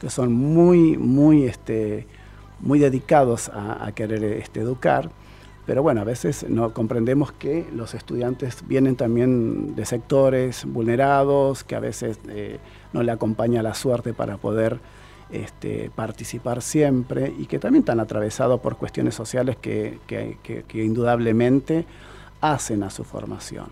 [0.00, 2.06] que son muy muy este
[2.60, 5.10] muy dedicados a, querer este, educar,
[5.66, 11.74] pero bueno, a veces no comprendemos que los estudiantes vienen también de sectores vulnerados, que
[11.74, 12.58] a veces eh,
[12.92, 14.78] no le acompaña la suerte para poder
[15.30, 21.86] este, participar siempre y que también están atravesados por cuestiones sociales que- que indudablemente
[22.40, 23.66] hacen a su formación.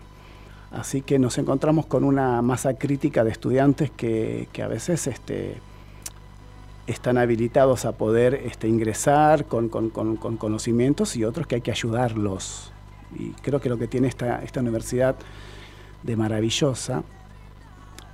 [0.71, 5.57] Así que nos encontramos con una masa crítica de estudiantes que, que a veces este,
[6.87, 11.61] están habilitados a poder este, ingresar con, con- con- con conocimientos y otros que hay
[11.61, 12.71] que ayudarlos.
[13.17, 15.15] Y creo que lo que tiene esta, esta universidad
[16.03, 17.03] de maravillosa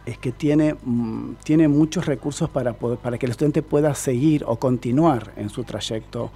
[0.05, 4.55] es que tiene, mm, tiene muchos recursos para, para que el estudiante pueda seguir o
[4.57, 6.31] continuar en su trayecto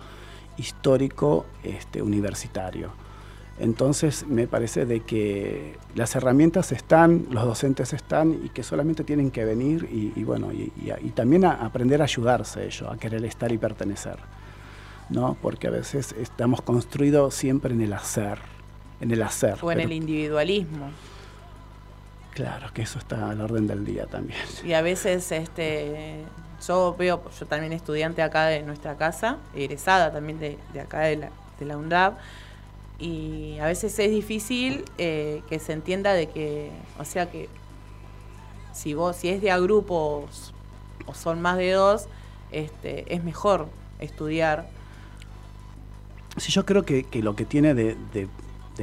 [0.58, 2.90] histórico este, universitario.
[3.60, 9.32] Entonces me parece de que las herramientas están, los docentes están y que solamente tienen
[9.32, 12.90] que venir y, y bueno, y, y a- y también a aprender a ayudarse ellos,
[12.90, 14.18] a querer estar y pertenecer.
[15.10, 15.36] ¿no?
[15.42, 18.38] Porque a veces estamos construidos siempre en el hacer,
[19.02, 19.58] en el hacer.
[19.62, 20.90] O en pero- el individualismo.
[22.34, 24.40] Claro, que eso está al orden del día también.
[24.64, 26.24] Y a veces este
[26.66, 31.16] yo veo, yo también estudiante acá de nuestra casa, egresada también de, de acá de
[31.18, 31.30] la,
[31.60, 32.14] de la UNDAB,
[33.00, 36.70] y a veces es difícil eh, que se entienda de que,
[37.00, 37.48] o sea que
[38.74, 40.54] si vos, si es de a grupos
[41.06, 42.08] o son más de dos,
[42.52, 43.68] este, es mejor
[44.00, 44.70] estudiar.
[46.38, 47.96] Sí, yo creo que, lo que tiene de,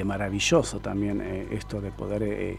[0.05, 2.59] maravilloso también eh, esto de poder eh,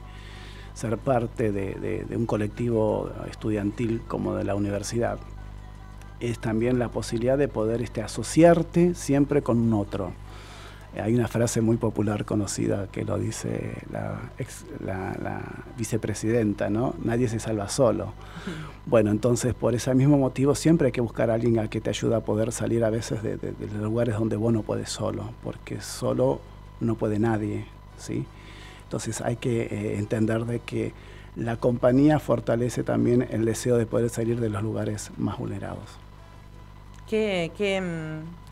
[0.74, 5.20] ser parte de, de- de un colectivo estudiantil como de la universidad
[6.20, 10.14] es también la posibilidad de poder este, asociarte siempre con un otro.
[11.00, 15.41] Hay una frase muy popular conocida que lo dice la, ex- la- la
[15.78, 16.95] vicepresidenta, ¿no?
[17.04, 18.14] Nadie se salva solo.
[18.86, 21.89] Bueno, entonces por ese mismo motivo siempre hay que buscar a alguien a que te
[21.89, 25.32] ayude a poder salir a veces de, de- de lugares donde vos no puedes solo,
[25.43, 26.39] porque solo
[26.80, 27.66] no puede nadie,
[27.98, 28.26] ¿sí?
[28.84, 30.93] Entonces hay que eh, entender de que
[31.36, 35.98] la compañía fortalece también el deseo de poder salir de los lugares más vulnerados.
[37.10, 38.47] ¿Qué, qué, mm,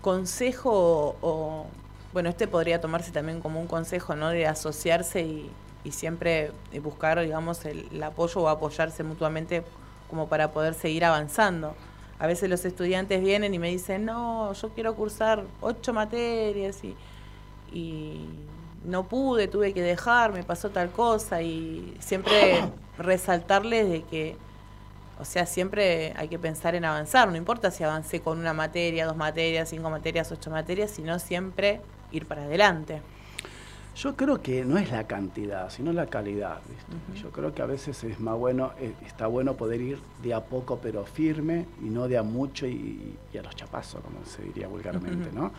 [0.00, 1.66] consejo o,
[2.12, 4.30] bueno, este podría tomarse también como un consejo, ¿no?
[4.30, 5.50] De asociarse y,
[5.90, 9.64] siempre eh, buscar, digamos, el, el apoyo o apoyarse mutuamente
[10.10, 11.74] como para poder seguir avanzando.
[12.18, 16.94] A veces los estudiantes vienen y me dicen, no, yo quiero cursar ocho materias y,
[17.72, 18.28] y
[18.84, 22.60] no pude, tuve que dejar, me pasó tal cosa y siempre
[22.98, 24.36] resaltarles de que
[25.20, 29.06] o sea, siempre hay que pensar en avanzar, no importa si avancé con una materia,
[29.06, 33.02] dos materias, cinco materias, ocho materias, sino siempre ir para adelante.
[33.96, 36.60] Yo creo que no es la cantidad, sino la calidad.
[36.68, 37.22] ¿viste?
[37.22, 40.40] Yo creo que a veces es más bueno, eh, está bueno poder ir de a
[40.42, 44.42] poco pero firme y no de a mucho y, y a los chapazos, como se
[44.42, 45.30] diría vulgarmente.
[45.32, 45.52] ¿no?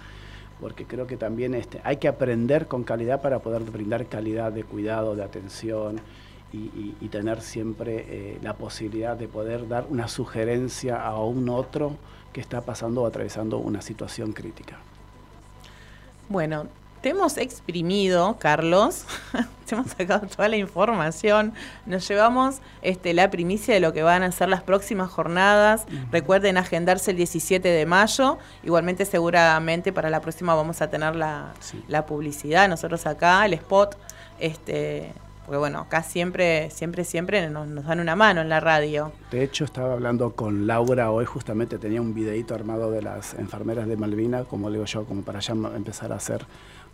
[0.59, 4.63] Porque creo que también este, hay que aprender con calidad para poder brindar calidad de
[4.63, 6.01] cuidado, de atención
[6.53, 11.49] y, y- y tener siempre eh, la posibilidad de poder dar una sugerencia a un
[11.49, 11.95] otro
[12.33, 14.77] que está pasando o atravesando una situación crítica.
[16.29, 16.67] Bueno,
[17.01, 19.05] te hemos exprimido, Carlos,
[19.65, 21.53] te hemos sacado toda la información,
[21.85, 25.85] nos llevamos este, la primicia de lo que van a ser las próximas jornadas.
[26.11, 31.53] Recuerden agendarse el 17 de mayo, igualmente seguramente para la próxima vamos a tener la,
[31.87, 33.97] la publicidad, nosotros acá, el spot,
[34.39, 35.11] este,
[35.51, 39.11] porque bueno, acá siempre, siempre, siempre nos, nos dan una mano en la radio.
[39.31, 43.85] De hecho, estaba hablando con Laura hoy, justamente tenía un videito armado de las enfermeras
[43.85, 46.45] de Malvina, como le digo yo, como para ya empezar a hacer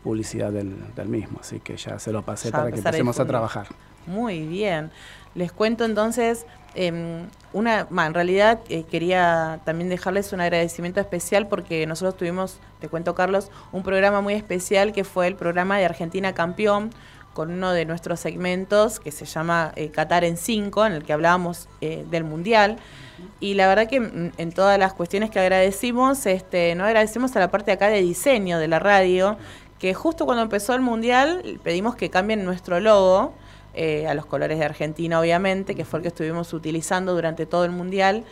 [0.04, 1.38] publicidad del, del mismo.
[1.40, 3.68] Así que ya se lo pasé Ya para que empecemos a trabajar.
[4.08, 4.90] Muy bien.
[5.36, 11.86] Les cuento entonces, em, una, en realidad eh, quería también dejarles un agradecimiento especial porque
[11.86, 16.34] nosotros tuvimos, te cuento Carlos, un programa muy especial que fue el programa de Argentina
[16.34, 16.90] Campeón
[17.38, 21.14] con uno de nuestros segmentos que se llama eh, Qatar en 5, en el que
[21.14, 22.78] hablábamos eh, del Mundial.
[23.40, 27.40] Y la verdad que mm, en todas las cuestiones que agradecimos, este, no agradecemos a
[27.40, 29.38] la parte acá de diseño de la radio,
[29.78, 33.34] que justo cuando empezó el Mundial pedimos que cambien nuestro logo,
[33.76, 37.66] eh, a los colores de Argentina, obviamente, que fue el que estuvimos utilizando durante todo
[37.66, 38.24] el Mundial.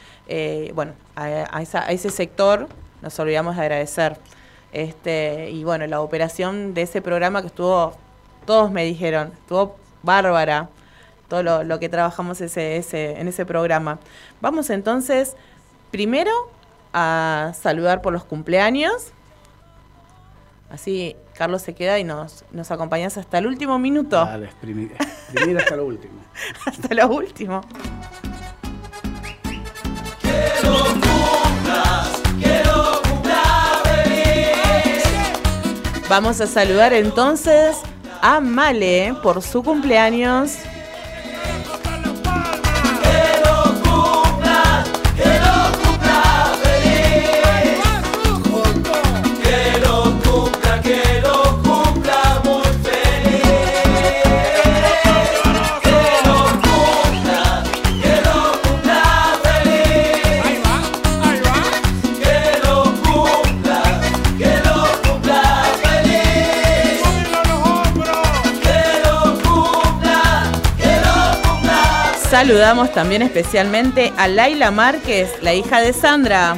[0.73, 2.67] Bueno, a, a esa- a ese sector
[3.03, 4.17] nos olvidamos de agradecer.
[4.73, 7.93] Este, y bueno, la operación de ese programa que estuvo,
[8.45, 10.69] todos me dijeron, estuvo bárbara,
[11.27, 13.99] todo lo, lo que trabajamos ese, ese, en ese programa.
[14.41, 15.35] Vamos entonces,
[15.91, 16.31] primero,
[16.93, 19.11] a saludar por los cumpleaños.
[20.69, 24.25] Así Carlos se queda y nos, nos acompañas hasta el último minuto.
[24.25, 26.13] Dale, exprimir, exprimir hasta lo último.
[26.65, 27.61] hasta lo último.
[36.07, 37.77] Vamos a saludar entonces
[38.28, 40.57] a Male por su cumpleaños.
[72.45, 76.55] Saludamos también especialmente a Laila Márquez, la hija de Sandra.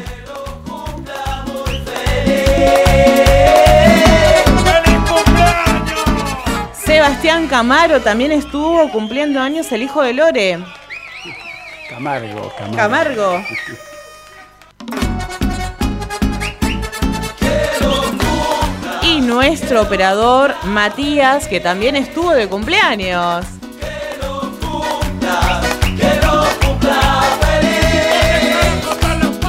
[6.74, 10.60] Sebastián Camaro también estuvo cumpliendo años el hijo de Lore.
[11.90, 12.76] Camargo, Camargo.
[12.76, 13.44] Camargo.
[19.04, 23.57] Y nuestro operador Matías, que también estuvo de cumpleaños.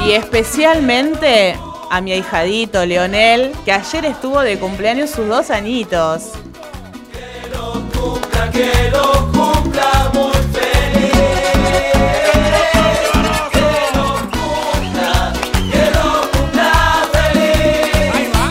[0.09, 1.55] Y especialmente
[1.91, 6.31] a mi ahijadito Leonel, que ayer estuvo de cumpleaños sus dos añitos.
[8.51, 11.11] que lo cumpla muy feliz.
[13.51, 15.33] Que lo cumpla,
[15.71, 18.11] que lo cumpla feliz.
[18.15, 18.47] Ahí va.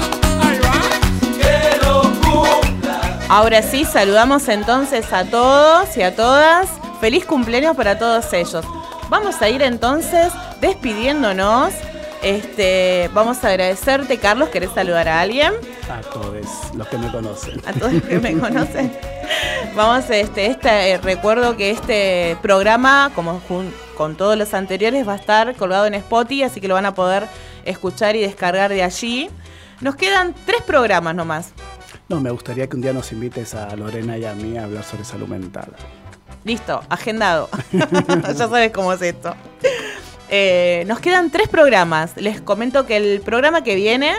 [1.42, 3.26] Que lo cumpla.
[3.28, 6.68] Ahora sí, saludamos entonces a todos y a todas.
[7.00, 8.64] Feliz cumpleaños para todos ellos.
[9.10, 11.72] Vamos a ir entonces despidiéndonos.
[12.22, 14.48] Este, vamos a agradecerte, Carlos.
[14.48, 15.52] ¿Querés saludar a alguien?
[15.88, 16.34] A todos
[16.74, 17.60] los que me conocen.
[17.64, 18.92] A todos los que me conocen.
[19.76, 23.40] Vamos, este, este eh, recuerdo que este programa, como
[23.96, 26.94] con todos los anteriores, va a estar colgado en Spotify, así que lo van a
[26.94, 27.26] poder
[27.64, 29.30] escuchar y descargar de allí.
[29.80, 31.52] Nos quedan tres programas nomás.
[32.08, 34.82] No, me gustaría que un día nos invites a Lorena y a mí a hablar
[34.82, 35.68] sobre salud mental.
[36.44, 37.48] Listo, agendado.
[37.72, 39.34] ya sabes cómo es esto.
[40.30, 42.16] Eh, nos quedan tres programas.
[42.16, 44.14] Les comento que el programa que viene,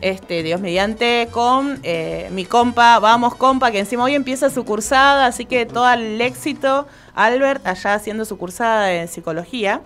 [0.00, 5.26] este, Dios mediante, con eh, mi compa, vamos compa, que encima hoy empieza su cursada,
[5.26, 9.82] así que todo el éxito, Albert, allá haciendo su cursada de psicología.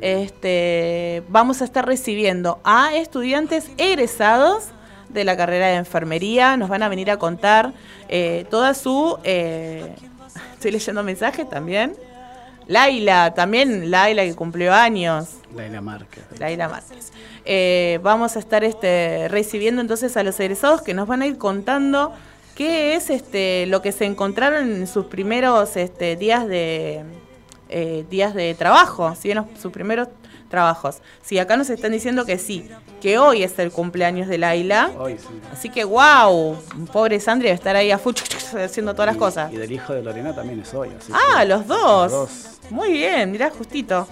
[0.00, 4.70] Este, vamos a estar recibiendo a estudiantes egresados
[5.08, 6.56] de la carrera de enfermería.
[6.56, 7.72] Nos van a venir a contar
[8.08, 9.18] eh, toda su...
[9.22, 9.94] eh,
[10.54, 11.94] estoy leyendo mensajes también.
[12.66, 15.28] Laila, también Laila que cumplió años.
[15.54, 16.24] Laila Márquez.
[16.38, 17.12] Laila Márquez.
[17.44, 21.38] Eh, vamos a estar este, recibiendo entonces a los egresados que nos van a ir
[21.38, 22.12] contando
[22.54, 27.02] qué es este, lo que se encontraron en sus primeros este, días de
[27.68, 29.30] eh, días de trabajo, ¿sí?
[29.30, 30.08] en sus primeros
[30.50, 30.98] trabajos.
[31.22, 32.68] Sí, acá nos están diciendo que sí,
[33.00, 34.90] que hoy es el cumpleaños de Laila.
[34.98, 35.40] Hoy sí.
[35.50, 36.58] Así que wow,
[36.92, 37.98] pobre Sandri debe estar ahí a
[38.64, 39.50] haciendo todas las cosas.
[39.50, 40.90] Y del hijo de Lorena también es hoy.
[40.90, 42.12] así Ah, que- los dos.
[42.12, 42.51] Los dos.
[42.70, 44.06] Muy bien, mirá, justito.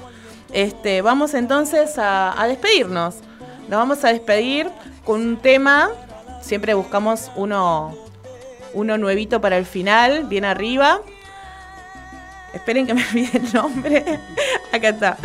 [0.52, 3.16] Este, vamos entonces a, despedirnos.
[3.68, 4.68] Nos vamos a despedir
[5.04, 5.90] con un tema.
[6.42, 7.96] Siempre buscamos uno,
[8.74, 11.00] uno nuevito para el final, bien arriba.
[12.52, 14.04] Esperen que me olvide el nombre.
[14.72, 15.16] Acá está.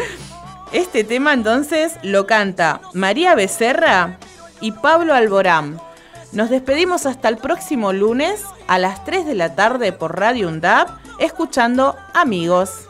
[0.72, 4.18] Este tema entonces lo canta María Becerra
[4.62, 5.80] y Pablo Alborán.
[6.32, 10.90] Nos despedimos hasta el próximo lunes a las 3 de la tarde por Radio UNDAP,
[11.20, 12.90] escuchando Amigos.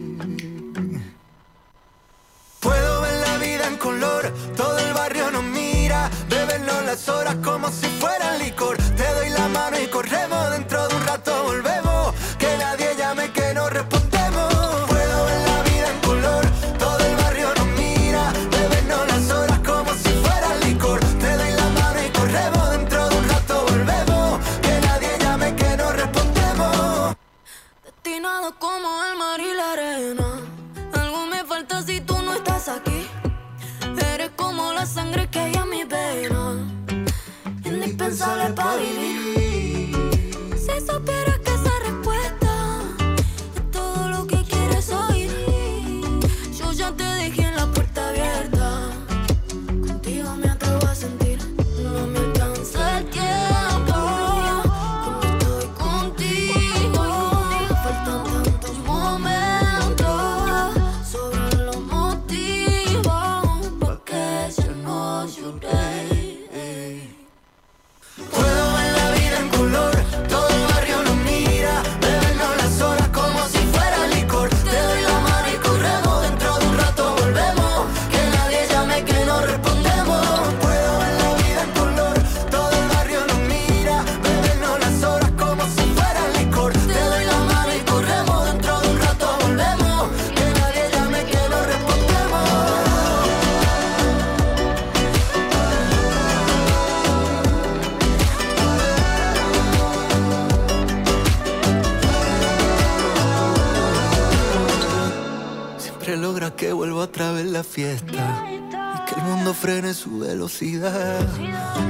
[3.81, 8.77] Color, todo el barrio nos mira, bebernos las horas como si fueran licor.
[8.77, 10.40] Te doy la mano y corremos,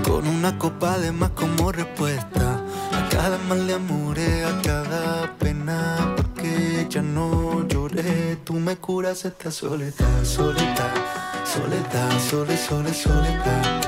[0.07, 2.63] con una copa de más como respuesta.
[2.93, 8.38] A cada mal de amores, a cada pena, porque ya no lloré.
[8.45, 10.93] Tú me curas esta soledad, soledad,
[11.43, 13.82] soledad, sole, sole, soledad.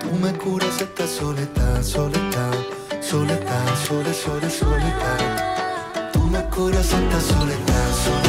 [0.00, 2.54] Tú me curas esta soledad, soledad,
[3.02, 6.10] soledad, sole, sole, soledad.
[6.12, 8.25] Tú me curas esta soledad, soledad,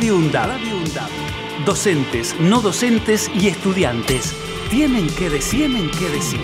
[0.00, 0.48] Radio UNDAB.
[1.66, 4.34] Docentes, no docentes y estudiantes
[4.70, 6.40] tienen que decir, tienen que decir.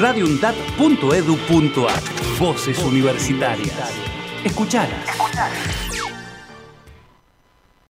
[0.00, 2.02] radioundab.edu.ar
[2.38, 3.92] Voces universitarias.
[4.44, 5.04] Escuchalas.